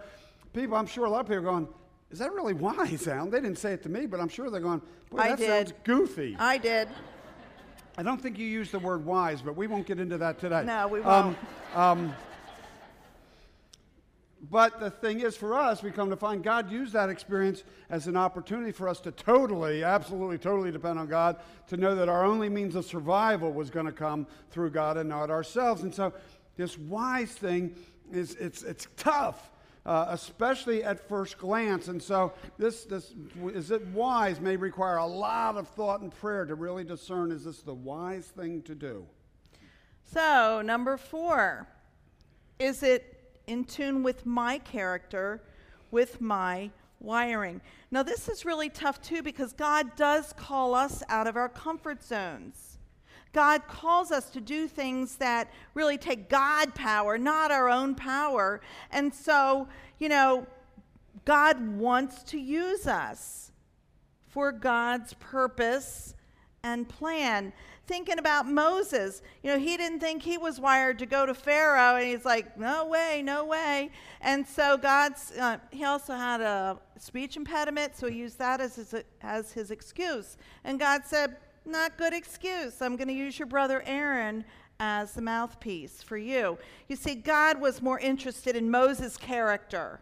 People, 0.54 0.76
I'm 0.76 0.88
sure 0.88 1.06
a 1.06 1.10
lot 1.10 1.22
of 1.22 1.28
people 1.28 1.40
are 1.40 1.52
going, 1.52 1.68
is 2.12 2.20
that 2.20 2.34
really 2.34 2.54
wise, 2.54 3.08
Alan? 3.08 3.30
They 3.30 3.40
didn't 3.40 3.58
say 3.58 3.72
it 3.72 3.84
to 3.84 3.90
me, 3.90 4.06
but 4.06 4.20
I'm 4.20 4.28
sure 4.28 4.50
they're 4.50 4.60
going, 4.60 4.82
boy, 5.10 5.18
that 5.18 5.40
sounds 5.40 5.74
goofy. 5.86 6.36
I 6.38 6.58
did. 6.58 6.90
I 7.98 8.04
don't 8.04 8.22
think 8.22 8.38
you 8.38 8.46
used 8.46 8.72
the 8.72 8.80
word 8.80 9.06
wise, 9.06 9.42
but 9.42 9.56
we 9.56 9.68
won't 9.68 9.86
get 9.86 10.00
into 10.00 10.18
that 10.18 10.40
today. 10.40 10.64
No, 10.66 10.88
we 10.88 11.02
won't. 11.02 11.38
Um, 11.74 11.82
um, 11.82 12.16
but 14.52 14.82
the 14.82 14.92
thing 14.92 15.22
is, 15.22 15.38
for 15.38 15.58
us, 15.58 15.82
we 15.82 15.92
come 15.92 16.10
to 16.10 16.18
find 16.18 16.44
God 16.44 16.70
used 16.70 16.92
that 16.92 17.10
experience 17.10 17.64
as 17.90 18.08
an 18.08 18.18
opportunity 18.18 18.74
for 18.74 18.90
us 18.90 19.00
to 19.00 19.12
totally, 19.12 19.82
absolutely, 19.82 20.38
totally 20.38 20.72
depend 20.72 21.00
on 21.00 21.08
God, 21.08 21.38
to 21.68 21.78
know 21.78 21.96
that 21.96 22.10
our 22.10 22.26
only 22.26 22.50
means 22.50 22.76
of 22.76 22.84
survival 22.84 23.54
was 23.54 23.70
going 23.70 23.86
to 23.86 23.94
come 23.94 24.28
through 24.50 24.72
God 24.72 24.98
and 24.98 25.08
not 25.08 25.30
ourselves. 25.30 25.84
And 25.84 25.96
so, 25.96 26.12
this 26.58 26.78
wise 26.78 27.32
thing 27.32 27.74
is 28.12 28.36
it's, 28.36 28.62
it's 28.64 28.88
tough. 28.98 29.48
Uh, 29.84 30.06
especially 30.10 30.84
at 30.84 31.00
first 31.10 31.40
glance. 31.40 31.88
And 31.88 32.00
so, 32.04 32.34
this, 32.60 32.84
this 32.84 33.16
is 33.46 33.72
it 33.72 33.84
wise 33.88 34.40
may 34.40 34.56
require 34.56 34.98
a 34.98 35.08
lot 35.08 35.58
of 35.58 35.68
thought 35.70 36.02
and 36.02 36.12
prayer 36.12 36.46
to 36.46 36.54
really 36.54 36.84
discern 36.84 37.32
is 37.32 37.46
this 37.46 37.64
the 37.64 37.74
wise 37.74 38.28
thing 38.28 38.62
to 38.64 38.76
do? 38.76 39.08
So, 40.04 40.62
number 40.64 40.98
four, 40.98 41.68
is 42.60 42.84
it 42.84 43.11
in 43.48 43.64
tune 43.64 44.04
with 44.04 44.26
my 44.26 44.58
character 44.58 45.42
with 45.92 46.22
my 46.22 46.72
wiring. 47.00 47.62
Now, 47.92 48.04
this 48.04 48.30
is 48.30 48.46
really 48.46 48.70
tough 48.70 49.02
too 49.02 49.22
because 49.22 49.54
God 49.54 49.96
does 49.96 50.34
call 50.34 50.74
us 50.74 51.04
out 51.10 51.28
of 51.28 51.36
our 51.36 51.50
comfort 51.50 52.04
zones. 52.04 52.78
God 53.34 53.68
calls 53.68 54.12
us 54.12 54.30
to 54.32 54.42
do 54.42 54.68
things 54.68 55.16
that 55.18 55.50
really 55.74 55.98
take 55.98 56.30
God 56.30 56.76
power, 56.76 57.18
not 57.18 57.52
our 57.52 57.70
own 57.70 57.96
power. 57.96 58.62
And 58.92 59.14
so, 59.14 59.68
you 60.00 60.10
know, 60.10 60.46
God 61.24 61.78
wants 61.78 62.24
to 62.24 62.40
use 62.40 62.88
us 62.88 63.52
for 64.28 64.52
God's 64.52 65.14
purpose 65.16 66.16
and 66.64 66.88
plan. 66.88 67.54
Thinking 67.92 68.20
about 68.20 68.48
Moses, 68.48 69.22
you 69.44 69.52
know, 69.52 69.60
he 69.60 69.76
didn't 69.76 70.00
think 70.00 70.24
he 70.24 70.38
was 70.38 70.62
wired 70.62 70.98
to 71.00 71.06
go 71.06 71.26
to 71.26 71.34
Pharaoh, 71.34 71.98
and 71.98 72.08
he's 72.08 72.24
like, 72.24 72.58
no 72.58 72.86
way, 72.86 73.22
no 73.22 73.44
way. 73.44 73.90
And 74.22 74.48
so 74.48 74.78
God's, 74.78 75.34
uh, 75.38 75.58
he 75.72 75.84
also 75.84 76.14
had 76.14 76.40
a 76.40 76.80
speech 76.98 77.36
impediment, 77.36 77.98
so 77.98 78.08
he 78.08 78.20
used 78.20 78.40
that 78.40 78.62
as 78.62 78.78
his, 78.78 78.96
as 79.22 79.52
his 79.52 79.72
excuse. 79.72 80.38
And 80.64 80.80
God 80.80 81.02
said, 81.04 81.36
not 81.66 81.98
good 81.98 82.14
excuse. 82.14 82.82
I'm 82.82 82.96
going 82.96 83.10
to 83.10 83.14
use 83.14 83.38
your 83.38 83.48
brother 83.48 83.84
Aaron 83.86 84.46
as 84.80 85.12
the 85.12 85.22
mouthpiece 85.22 86.02
for 86.02 86.16
you. 86.16 86.58
You 86.88 86.96
see, 86.96 87.16
God 87.16 87.60
was 87.60 87.82
more 87.82 88.00
interested 88.00 88.56
in 88.56 88.72
Moses' 88.72 89.18
character. 89.18 90.00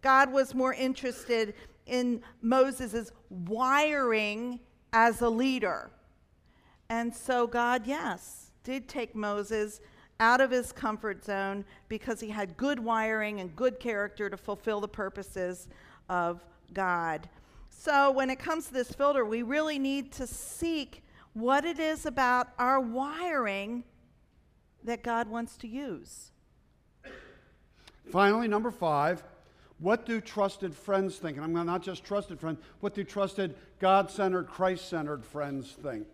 God 0.00 0.32
was 0.32 0.54
more 0.54 0.72
interested 0.72 1.52
in 1.84 2.22
Moses' 2.40 3.12
wiring 3.28 4.60
as 4.94 5.20
a 5.20 5.28
leader. 5.28 5.90
And 6.90 7.14
so 7.14 7.46
God, 7.46 7.86
yes, 7.86 8.50
did 8.64 8.88
take 8.88 9.14
Moses 9.14 9.80
out 10.20 10.40
of 10.40 10.50
his 10.50 10.72
comfort 10.72 11.24
zone 11.24 11.64
because 11.88 12.20
he 12.20 12.28
had 12.28 12.56
good 12.56 12.80
wiring 12.80 13.40
and 13.40 13.54
good 13.54 13.78
character 13.78 14.28
to 14.28 14.36
fulfill 14.36 14.80
the 14.80 14.88
purposes 14.88 15.68
of 16.08 16.44
God. 16.72 17.28
So 17.70 18.10
when 18.10 18.30
it 18.30 18.38
comes 18.38 18.66
to 18.66 18.72
this 18.72 18.90
filter, 18.90 19.24
we 19.24 19.42
really 19.42 19.78
need 19.78 20.12
to 20.12 20.26
seek 20.26 21.02
what 21.34 21.64
it 21.64 21.78
is 21.78 22.06
about 22.06 22.48
our 22.58 22.80
wiring 22.80 23.84
that 24.82 25.02
God 25.02 25.28
wants 25.28 25.56
to 25.58 25.68
use. 25.68 26.32
Finally, 28.10 28.48
number 28.48 28.70
five, 28.70 29.22
what 29.78 30.04
do 30.06 30.20
trusted 30.20 30.74
friends 30.74 31.16
think? 31.16 31.36
And 31.36 31.44
I'm 31.44 31.66
not 31.66 31.82
just 31.82 32.02
trusted 32.02 32.40
friends, 32.40 32.58
what 32.80 32.94
do 32.94 33.04
trusted 33.04 33.54
God 33.78 34.10
centered, 34.10 34.48
Christ 34.48 34.88
centered 34.88 35.24
friends 35.24 35.76
think? 35.80 36.06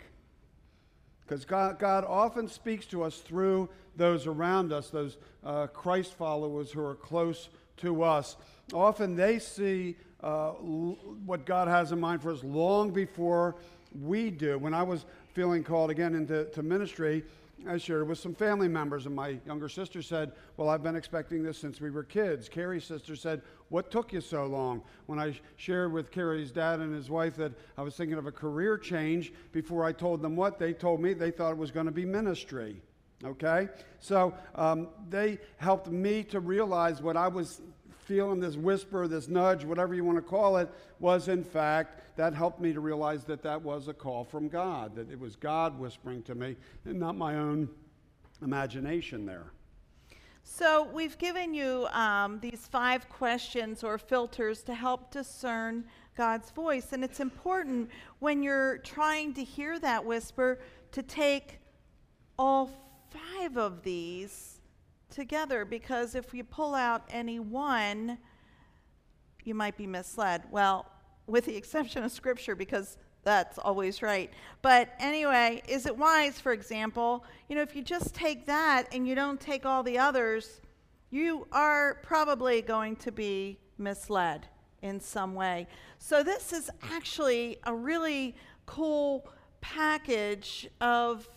Because 1.27 1.45
God, 1.45 1.79
God 1.79 2.05
often 2.05 2.49
speaks 2.49 2.87
to 2.87 3.03
us 3.03 3.19
through 3.19 3.69
those 3.97 4.27
around 4.27 4.73
us, 4.73 4.91
those 4.91 5.17
uh, 5.45 5.67
Christ 5.69 6.15
followers 6.15 6.71
who 6.71 6.85
are 6.85 6.95
close 6.95 7.49
to 7.79 8.03
us. 8.03 8.37
Often 8.73 9.17
they 9.17 9.39
see 9.39 9.97
uh, 10.23 10.49
l- 10.49 10.99
what 11.25 11.47
God 11.47 11.69
has 11.69 11.93
in 11.93 12.01
mind 12.01 12.23
for 12.23 12.33
us 12.33 12.43
long 12.43 12.91
before 12.91 13.57
we 14.03 14.31
do. 14.31 14.59
When 14.59 14.75
I 14.75 14.83
was 14.83 15.07
feeling 15.33 15.65
called 15.65 15.91
again 15.91 16.15
into 16.15 16.63
ministry, 16.63 17.25
I 17.69 17.79
shared 17.79 18.09
with 18.09 18.19
some 18.19 18.35
family 18.35 18.69
members, 18.69 19.07
and 19.07 19.15
my 19.15 19.39
younger 19.47 19.69
sister 19.69 20.03
said, 20.03 20.33
Well, 20.57 20.69
I've 20.69 20.83
been 20.83 20.97
expecting 20.97 21.43
this 21.43 21.57
since 21.57 21.81
we 21.81 21.91
were 21.91 22.03
kids. 22.03 22.49
Carrie's 22.49 22.85
sister 22.85 23.17
said, 23.17 23.43
What 23.69 23.91
took 23.91 24.13
you 24.13 24.21
so 24.21 24.47
long? 24.47 24.83
When 25.07 25.19
I 25.19 25.39
shared 25.57 25.93
with 25.93 26.11
Carrie's 26.11 26.51
dad 26.51 26.81
and 26.81 26.95
his 26.95 27.11
wife 27.11 27.37
that 27.37 27.53
I 27.79 27.83
was 27.83 27.97
thinking 27.97 28.19
of 28.19 28.27
a 28.27 28.33
career 28.33 28.77
change, 28.77 29.33
before 29.53 29.85
I 29.85 29.93
told 29.93 30.21
them 30.21 30.37
what, 30.37 30.59
they 30.59 30.73
told 30.73 31.01
me 31.01 31.15
they 31.15 31.31
thought 31.31 31.53
it 31.53 31.59
was 31.59 31.71
going 31.71 31.87
to 31.87 31.93
be 31.93 32.05
ministry. 32.05 32.83
Okay? 33.25 33.69
So 34.01 34.35
um, 34.55 34.89
they 35.09 35.39
helped 35.57 35.89
me 35.89 36.23
to 36.25 36.41
realize 36.41 37.01
what 37.01 37.17
I 37.17 37.29
was 37.29 37.63
feeling 38.05 38.41
this 38.41 38.57
whisper, 38.57 39.09
this 39.09 39.29
nudge, 39.29 39.65
whatever 39.65 39.95
you 39.95 40.05
want 40.05 40.19
to 40.19 40.23
call 40.23 40.57
it, 40.59 40.69
was 41.01 41.29
in 41.29 41.43
fact, 41.43 42.17
that 42.17 42.35
helped 42.35 42.61
me 42.61 42.73
to 42.73 42.81
realize 42.81 43.25
that 43.25 43.43
that 43.43 43.61
was 43.61 43.89
a 43.89 43.95
call 43.95 44.25
from 44.25 44.49
God, 44.49 44.95
that 44.95 45.11
it 45.11 45.19
was 45.19 45.37
God 45.37 45.79
whispering 45.79 46.23
to 46.25 46.35
me 46.35 46.57
and 46.85 47.01
not 47.01 47.17
my 47.17 47.37
own 47.37 47.69
imagination 48.43 49.27
there. 49.27 49.47
So, 50.47 50.85
we've 50.93 51.17
given 51.17 51.55
you 51.55 51.87
um, 51.87 52.39
these 52.41 52.69
five 52.71 53.09
questions 53.09 53.83
or 53.83 53.97
filters 53.97 54.63
to 54.65 54.75
help 54.75 55.11
discern 55.11 55.85
God's 56.17 56.51
voice. 56.51 56.93
And 56.93 57.03
it's 57.03 57.19
important 57.19 57.91
when 58.19 58.43
you're 58.43 58.79
trying 58.79 59.33
to 59.35 59.43
hear 59.43 59.79
that 59.79 60.05
whisper 60.05 60.61
to 60.93 61.03
take 61.03 61.61
all 62.39 62.71
five 63.11 63.57
of 63.57 63.83
these 63.83 64.54
together 65.15 65.65
because 65.65 66.15
if 66.15 66.35
you 66.35 66.45
pull 66.45 66.75
out 66.75 67.03
any 67.11 67.39
one, 67.39 68.19
you 69.45 69.55
might 69.55 69.77
be 69.77 69.87
misled. 69.87 70.43
Well, 70.51 70.87
with 71.27 71.47
the 71.47 71.57
exception 71.57 72.03
of 72.03 72.13
Scripture, 72.13 72.55
because 72.55 72.99
that's 73.23 73.57
always 73.59 74.03
right. 74.03 74.31
But 74.61 74.91
anyway, 74.99 75.63
is 75.67 75.87
it 75.87 75.97
wise, 75.97 76.39
for 76.39 76.53
example? 76.53 77.25
You 77.49 77.57
know, 77.57 77.63
if 77.63 77.75
you 77.75 77.83
just 77.83 78.15
take 78.15 78.45
that 78.47 78.85
and 78.93 79.09
you 79.09 79.15
don't 79.15 79.41
take 79.41 79.65
all 79.65 79.83
the 79.83 79.99
others, 79.99 80.61
you 81.11 81.47
are 81.53 82.01
probably 82.03 82.61
going 82.61 82.97
to 82.97 83.13
be 83.13 83.59
misled 83.79 84.47
in 84.83 85.01
some 85.01 85.35
way. 85.35 85.67
So, 85.99 86.23
this 86.23 86.53
is 86.53 86.71
actually 86.83 87.59
a 87.65 87.75
really 87.75 88.35
cool 88.67 89.27
package 89.61 90.69
of 90.81 91.29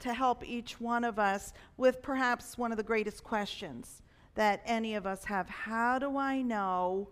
to 0.00 0.14
help 0.14 0.46
each 0.46 0.80
one 0.80 1.04
of 1.04 1.18
us 1.18 1.52
with 1.76 2.02
perhaps 2.02 2.58
one 2.58 2.70
of 2.70 2.76
the 2.76 2.82
greatest 2.82 3.24
questions 3.24 4.02
that 4.34 4.62
any 4.66 4.94
of 4.94 5.06
us 5.06 5.24
have. 5.24 5.48
How 5.48 5.98
do 5.98 6.16
I 6.16 6.42
know 6.42 7.08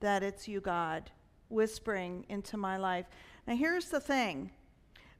that 0.00 0.22
it's 0.22 0.48
you, 0.48 0.60
God, 0.60 1.10
whispering 1.48 2.24
into 2.28 2.56
my 2.56 2.76
life? 2.76 3.06
Now, 3.46 3.56
here's 3.56 3.88
the 3.88 4.00
thing 4.00 4.50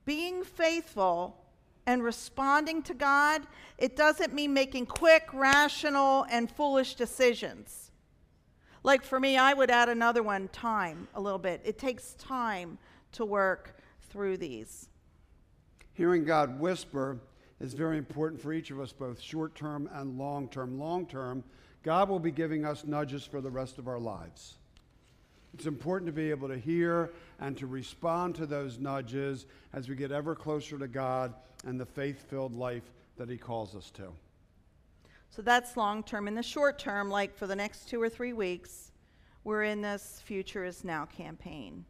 being 0.05 0.45
faithful 0.45 1.37
and 1.87 2.03
responding 2.03 2.83
to 2.83 2.95
God, 2.95 3.43
it 3.79 3.97
doesn't 3.97 4.33
mean 4.33 4.55
making 4.55 4.87
quick, 4.87 5.29
rational, 5.33 6.27
and 6.31 6.51
foolish 6.51 6.95
decisions. 6.95 7.91
Like 8.83 9.03
for 9.03 9.19
me, 9.21 9.37
I 9.37 9.55
would 9.55 9.71
add 9.71 9.89
another 9.89 10.23
one 10.23 10.49
time 10.49 11.09
a 11.15 11.21
little 11.21 11.39
bit. 11.39 11.61
It 11.65 11.79
takes 11.79 12.15
time 12.15 12.79
to 13.13 13.25
work 13.25 13.77
through 14.11 14.39
these. 14.39 14.89
Hearing 15.95 16.25
God 16.25 16.61
whisper 16.61 17.19
is 17.61 17.73
very 17.73 17.99
important 17.99 18.41
for 18.41 18.53
each 18.53 18.71
of 18.71 18.81
us, 18.81 18.93
both 18.93 19.21
short 19.21 19.55
term 19.55 19.89
and 19.93 20.19
long 20.19 20.49
term. 20.49 20.79
Long 20.79 21.07
term, 21.07 21.45
God 21.83 22.09
will 22.09 22.19
be 22.19 22.33
giving 22.33 22.65
us 22.65 22.85
nudges 22.85 23.25
for 23.25 23.41
the 23.41 23.51
rest 23.51 23.79
of 23.79 23.89
our 23.89 23.99
lives. 23.99 24.55
It's 25.55 25.67
important 25.67 26.09
to 26.09 26.13
be 26.13 26.31
able 26.31 26.49
to 26.49 26.59
hear 26.59 27.13
and 27.39 27.57
to 27.59 27.69
respond 27.69 28.35
to 28.37 28.47
those 28.47 28.79
nudges 28.79 29.47
as 29.73 29.89
we 29.89 29.95
get 29.95 30.11
ever 30.11 30.35
closer 30.35 30.77
to 30.79 30.89
God 30.89 31.33
and 31.65 31.79
the 31.79 31.87
faith 31.87 32.29
filled 32.29 32.57
life 32.57 32.91
that 33.17 33.29
He 33.29 33.37
calls 33.37 33.77
us 33.77 33.91
to. 33.93 34.13
So 35.31 35.43
that's 35.43 35.77
long 35.77 36.03
term. 36.03 36.27
In 36.27 36.35
the 36.35 36.43
short 36.43 36.79
term, 36.79 37.09
like 37.09 37.37
for 37.37 37.47
the 37.47 37.55
next 37.55 37.89
two 37.89 38.03
or 38.03 38.09
three 38.09 38.33
weeks, 38.33 38.91
we're 39.45 39.63
in 39.63 39.81
this 39.81 40.21
Future 40.25 40.65
is 40.65 40.83
Now 40.83 41.05
campaign. 41.07 41.85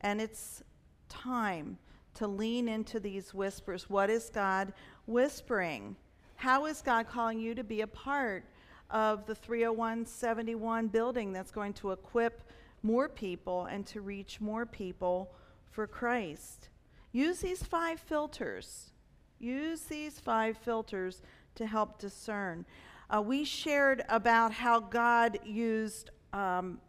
And 0.00 0.20
it's 0.20 0.62
time 1.10 1.76
to 2.14 2.26
lean 2.26 2.68
into 2.68 3.00
these 3.00 3.34
whispers. 3.34 3.90
What 3.90 4.10
is 4.10 4.30
God 4.30 4.72
whispering? 5.06 5.96
How 6.36 6.66
is 6.66 6.82
God 6.82 7.08
calling 7.08 7.38
you 7.38 7.54
to 7.54 7.64
be 7.64 7.82
a 7.82 7.86
part 7.86 8.44
of 8.90 9.26
the 9.26 9.34
30171 9.34 10.88
building 10.88 11.32
that's 11.32 11.50
going 11.50 11.72
to 11.74 11.92
equip 11.92 12.42
more 12.82 13.08
people 13.08 13.64
and 13.66 13.86
to 13.86 14.00
reach 14.00 14.40
more 14.40 14.66
people 14.66 15.32
for 15.70 15.86
Christ? 15.86 16.68
Use 17.12 17.38
these 17.38 17.62
five 17.62 18.00
filters. 18.00 18.90
Use 19.38 19.82
these 19.82 20.18
five 20.20 20.56
filters 20.58 21.22
to 21.54 21.66
help 21.66 21.98
discern. 21.98 22.64
Uh, 23.08 23.22
we 23.22 23.44
shared 23.44 24.02
about 24.08 24.52
how 24.52 24.80
God 24.80 25.38
used 25.44 26.10
um, 26.32 26.80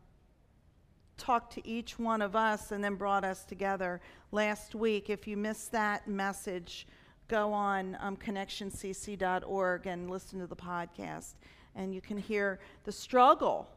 talked 1.17 1.53
to 1.53 1.67
each 1.67 1.97
one 1.97 2.21
of 2.21 2.35
us 2.35 2.71
and 2.71 2.83
then 2.83 2.95
brought 2.95 3.23
us 3.23 3.45
together 3.45 4.01
last 4.35 4.75
week. 4.75 5.09
If 5.09 5.29
you 5.29 5.37
missed 5.37 5.71
that 5.71 6.09
message, 6.09 6.87
go 7.29 7.53
on 7.53 7.97
um, 8.01 8.17
connectioncc.org 8.17 9.87
and 9.87 10.11
listen 10.11 10.39
to 10.41 10.45
the 10.45 10.55
podcast, 10.57 11.35
and 11.73 11.95
you 11.95 12.01
can 12.01 12.17
hear 12.17 12.59
the 12.83 12.91
struggle 12.91 13.69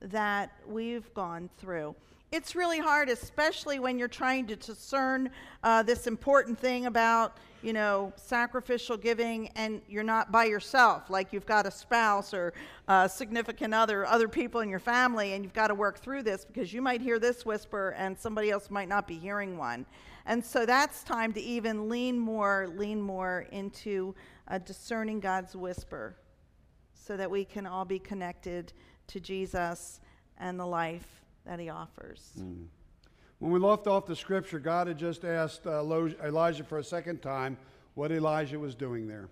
that 0.00 0.50
we've 0.66 1.14
gone 1.14 1.48
through 1.58 1.94
it's 2.32 2.56
really 2.56 2.80
hard, 2.80 3.08
especially 3.08 3.78
when 3.78 3.98
you're 3.98 4.08
trying 4.08 4.46
to 4.48 4.56
discern 4.56 5.30
uh, 5.62 5.82
this 5.82 6.06
important 6.06 6.58
thing 6.58 6.86
about, 6.86 7.36
you 7.62 7.72
know, 7.72 8.12
sacrificial 8.16 8.96
giving 8.96 9.48
and 9.54 9.80
you're 9.88 10.02
not 10.02 10.32
by 10.32 10.44
yourself. 10.44 11.10
Like 11.10 11.32
you've 11.32 11.46
got 11.46 11.64
a 11.64 11.70
spouse 11.70 12.34
or 12.34 12.52
a 12.88 13.08
significant 13.08 13.72
other, 13.72 14.04
other 14.04 14.26
people 14.26 14.62
in 14.62 14.68
your 14.68 14.80
family, 14.80 15.34
and 15.34 15.44
you've 15.44 15.54
got 15.54 15.68
to 15.68 15.76
work 15.76 16.00
through 16.00 16.24
this 16.24 16.44
because 16.44 16.72
you 16.72 16.82
might 16.82 17.00
hear 17.00 17.20
this 17.20 17.46
whisper 17.46 17.90
and 17.96 18.18
somebody 18.18 18.50
else 18.50 18.68
might 18.70 18.88
not 18.88 19.06
be 19.06 19.16
hearing 19.16 19.56
one. 19.56 19.86
And 20.26 20.44
so 20.44 20.66
that's 20.66 21.04
time 21.04 21.32
to 21.34 21.40
even 21.40 21.88
lean 21.88 22.18
more, 22.18 22.68
lean 22.74 23.00
more 23.00 23.46
into 23.52 24.14
uh, 24.48 24.58
discerning 24.58 25.20
God's 25.20 25.54
whisper 25.54 26.16
so 26.94 27.16
that 27.16 27.30
we 27.30 27.44
can 27.44 27.66
all 27.66 27.84
be 27.84 27.98
connected 27.98 28.72
to 29.08 29.20
Jesus 29.20 30.00
and 30.38 30.58
the 30.58 30.66
life 30.66 31.23
that 31.46 31.60
he 31.60 31.68
offers. 31.68 32.32
Mm. 32.38 32.66
When 33.38 33.52
we 33.52 33.58
left 33.58 33.86
off 33.86 34.06
the 34.06 34.16
scripture, 34.16 34.58
God 34.58 34.86
had 34.86 34.98
just 34.98 35.24
asked 35.24 35.66
uh, 35.66 35.80
Elijah 36.24 36.64
for 36.64 36.78
a 36.78 36.84
second 36.84 37.20
time 37.20 37.58
what 37.94 38.10
Elijah 38.10 38.58
was 38.58 38.74
doing 38.74 39.06
there. 39.06 39.28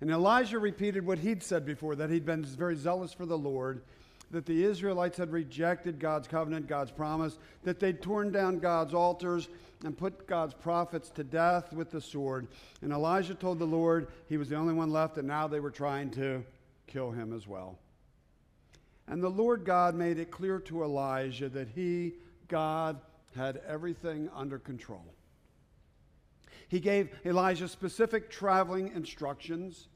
And 0.00 0.10
Elijah 0.10 0.58
repeated 0.58 1.04
what 1.04 1.18
he'd 1.18 1.42
said 1.42 1.66
before 1.66 1.96
that 1.96 2.10
he'd 2.10 2.24
been 2.24 2.44
very 2.44 2.76
zealous 2.76 3.12
for 3.12 3.26
the 3.26 3.36
Lord, 3.36 3.82
that 4.30 4.46
the 4.46 4.64
Israelites 4.64 5.18
had 5.18 5.32
rejected 5.32 5.98
God's 5.98 6.28
covenant, 6.28 6.68
God's 6.68 6.92
promise, 6.92 7.38
that 7.64 7.80
they'd 7.80 8.00
torn 8.00 8.30
down 8.30 8.58
God's 8.58 8.94
altars 8.94 9.48
and 9.84 9.96
put 9.96 10.26
God's 10.26 10.54
prophets 10.54 11.10
to 11.10 11.24
death 11.24 11.72
with 11.72 11.90
the 11.90 12.00
sword. 12.00 12.46
And 12.82 12.92
Elijah 12.92 13.34
told 13.34 13.58
the 13.58 13.66
Lord 13.66 14.08
he 14.28 14.36
was 14.36 14.48
the 14.48 14.56
only 14.56 14.74
one 14.74 14.90
left, 14.90 15.16
and 15.18 15.26
now 15.26 15.48
they 15.48 15.60
were 15.60 15.70
trying 15.70 16.10
to 16.12 16.44
kill 16.86 17.10
him 17.10 17.32
as 17.32 17.46
well. 17.46 17.78
And 19.10 19.22
the 19.22 19.28
Lord 19.28 19.64
God 19.64 19.94
made 19.94 20.18
it 20.18 20.30
clear 20.30 20.58
to 20.60 20.84
Elijah 20.84 21.48
that 21.48 21.68
he, 21.68 22.14
God, 22.46 23.00
had 23.34 23.60
everything 23.66 24.28
under 24.34 24.58
control. 24.58 25.14
He 26.68 26.80
gave 26.80 27.10
Elijah 27.24 27.68
specific 27.68 28.30
traveling 28.30 28.92
instructions 28.94 29.88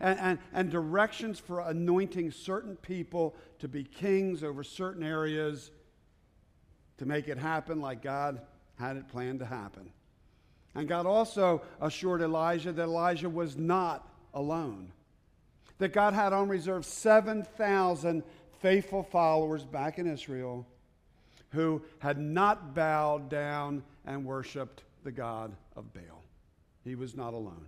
and, 0.00 0.18
and, 0.18 0.38
and 0.52 0.70
directions 0.70 1.38
for 1.38 1.60
anointing 1.60 2.30
certain 2.30 2.76
people 2.76 3.36
to 3.58 3.68
be 3.68 3.84
kings 3.84 4.42
over 4.42 4.64
certain 4.64 5.02
areas 5.02 5.70
to 6.96 7.06
make 7.06 7.28
it 7.28 7.36
happen 7.36 7.80
like 7.80 8.02
God 8.02 8.40
had 8.78 8.96
it 8.96 9.08
planned 9.08 9.40
to 9.40 9.46
happen. 9.46 9.90
And 10.74 10.88
God 10.88 11.04
also 11.04 11.62
assured 11.80 12.22
Elijah 12.22 12.72
that 12.72 12.82
Elijah 12.82 13.28
was 13.28 13.56
not 13.56 14.08
alone, 14.32 14.92
that 15.80 15.94
God 15.94 16.12
had 16.12 16.32
on 16.32 16.48
reserve 16.48 16.84
7,000 16.84 18.22
faithful 18.60 19.02
followers 19.02 19.64
back 19.64 19.98
in 19.98 20.06
Israel 20.06 20.66
who 21.52 21.82
had 21.98 22.18
not 22.18 22.74
bowed 22.74 23.28
down 23.28 23.82
and 24.04 24.24
worshiped 24.24 24.84
the 25.04 25.10
God 25.10 25.52
of 25.74 25.92
Baal. 25.92 26.22
He 26.84 26.94
was 26.94 27.16
not 27.16 27.32
alone. 27.32 27.66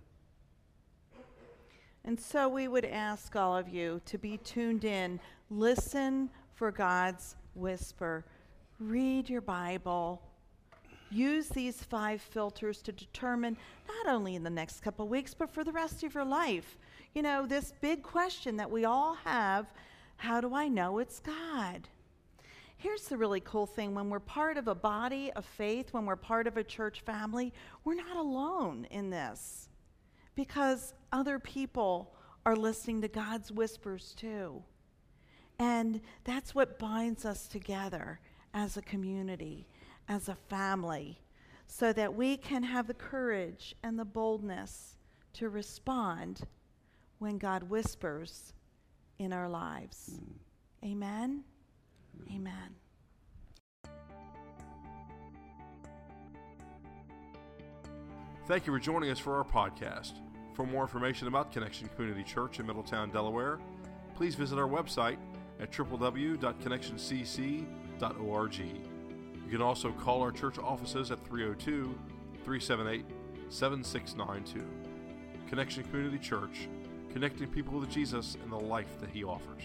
And 2.05 2.19
so 2.19 2.47
we 2.47 2.67
would 2.67 2.85
ask 2.85 3.35
all 3.35 3.57
of 3.57 3.67
you 3.67 3.99
to 4.05 4.17
be 4.17 4.37
tuned 4.37 4.85
in, 4.85 5.19
listen 5.49 6.29
for 6.53 6.71
God's 6.71 7.35
whisper, 7.55 8.25
read 8.79 9.27
your 9.27 9.41
Bible. 9.41 10.21
Use 11.09 11.49
these 11.49 11.83
five 11.83 12.21
filters 12.21 12.81
to 12.83 12.91
determine 12.91 13.57
not 13.87 14.13
only 14.13 14.35
in 14.35 14.43
the 14.43 14.49
next 14.49 14.81
couple 14.81 15.07
weeks, 15.07 15.33
but 15.33 15.49
for 15.49 15.63
the 15.63 15.71
rest 15.71 16.03
of 16.03 16.13
your 16.13 16.25
life. 16.25 16.77
You 17.13 17.21
know, 17.21 17.45
this 17.45 17.73
big 17.79 18.01
question 18.01 18.57
that 18.57 18.71
we 18.71 18.85
all 18.85 19.15
have 19.23 19.71
how 20.17 20.41
do 20.41 20.55
I 20.55 20.67
know 20.67 20.99
it's 20.99 21.19
God? 21.19 21.87
Here's 22.77 23.07
the 23.07 23.17
really 23.17 23.39
cool 23.41 23.65
thing 23.65 23.93
when 23.93 24.09
we're 24.09 24.19
part 24.19 24.57
of 24.57 24.67
a 24.67 24.75
body 24.75 25.31
of 25.35 25.45
faith, 25.45 25.93
when 25.93 26.05
we're 26.05 26.15
part 26.15 26.47
of 26.47 26.57
a 26.57 26.63
church 26.63 27.01
family, 27.01 27.53
we're 27.83 27.93
not 27.93 28.15
alone 28.15 28.87
in 28.89 29.09
this 29.09 29.69
because 30.35 30.93
other 31.11 31.39
people 31.39 32.15
are 32.45 32.55
listening 32.55 33.01
to 33.01 33.07
God's 33.07 33.51
whispers 33.51 34.13
too. 34.17 34.63
And 35.59 36.01
that's 36.23 36.55
what 36.55 36.79
binds 36.79 37.25
us 37.25 37.47
together 37.47 38.19
as 38.53 38.75
a 38.75 38.81
community, 38.81 39.67
as 40.09 40.29
a 40.29 40.35
family, 40.35 41.19
so 41.67 41.93
that 41.93 42.15
we 42.15 42.37
can 42.37 42.63
have 42.63 42.87
the 42.87 42.93
courage 42.93 43.75
and 43.83 43.97
the 43.97 44.05
boldness 44.05 44.97
to 45.33 45.49
respond 45.49 46.47
when 47.23 47.37
God 47.37 47.63
whispers 47.63 48.53
in 49.17 49.31
our 49.31 49.47
lives. 49.47 50.11
Mm. 50.13 50.33
Amen. 50.91 51.45
Amen. 52.29 52.75
Thank 58.45 58.67
you 58.67 58.73
for 58.73 58.79
joining 58.79 59.09
us 59.09 59.19
for 59.19 59.37
our 59.37 59.45
podcast. 59.45 60.15
For 60.53 60.65
more 60.65 60.81
information 60.81 61.29
about 61.29 61.53
Connection 61.53 61.87
Community 61.95 62.25
Church 62.25 62.59
in 62.59 62.67
Middletown, 62.67 63.09
Delaware, 63.09 63.57
please 64.15 64.35
visit 64.35 64.59
our 64.59 64.67
website 64.67 65.15
at 65.61 65.71
www.connectioncc.org. 65.71 68.55
You 68.55 69.49
can 69.49 69.61
also 69.61 69.93
call 69.93 70.21
our 70.21 70.33
church 70.33 70.59
offices 70.59 71.09
at 71.09 71.25
302 71.25 71.97
378 72.43 73.05
7692. 73.47 74.65
Connection 75.47 75.85
Community 75.85 76.17
Church, 76.17 76.67
connecting 77.13 77.47
people 77.47 77.79
with 77.79 77.91
Jesus 77.91 78.35
and 78.43 78.51
the 78.51 78.57
life 78.57 78.99
that 78.99 79.09
He 79.09 79.23
offers. 79.23 79.61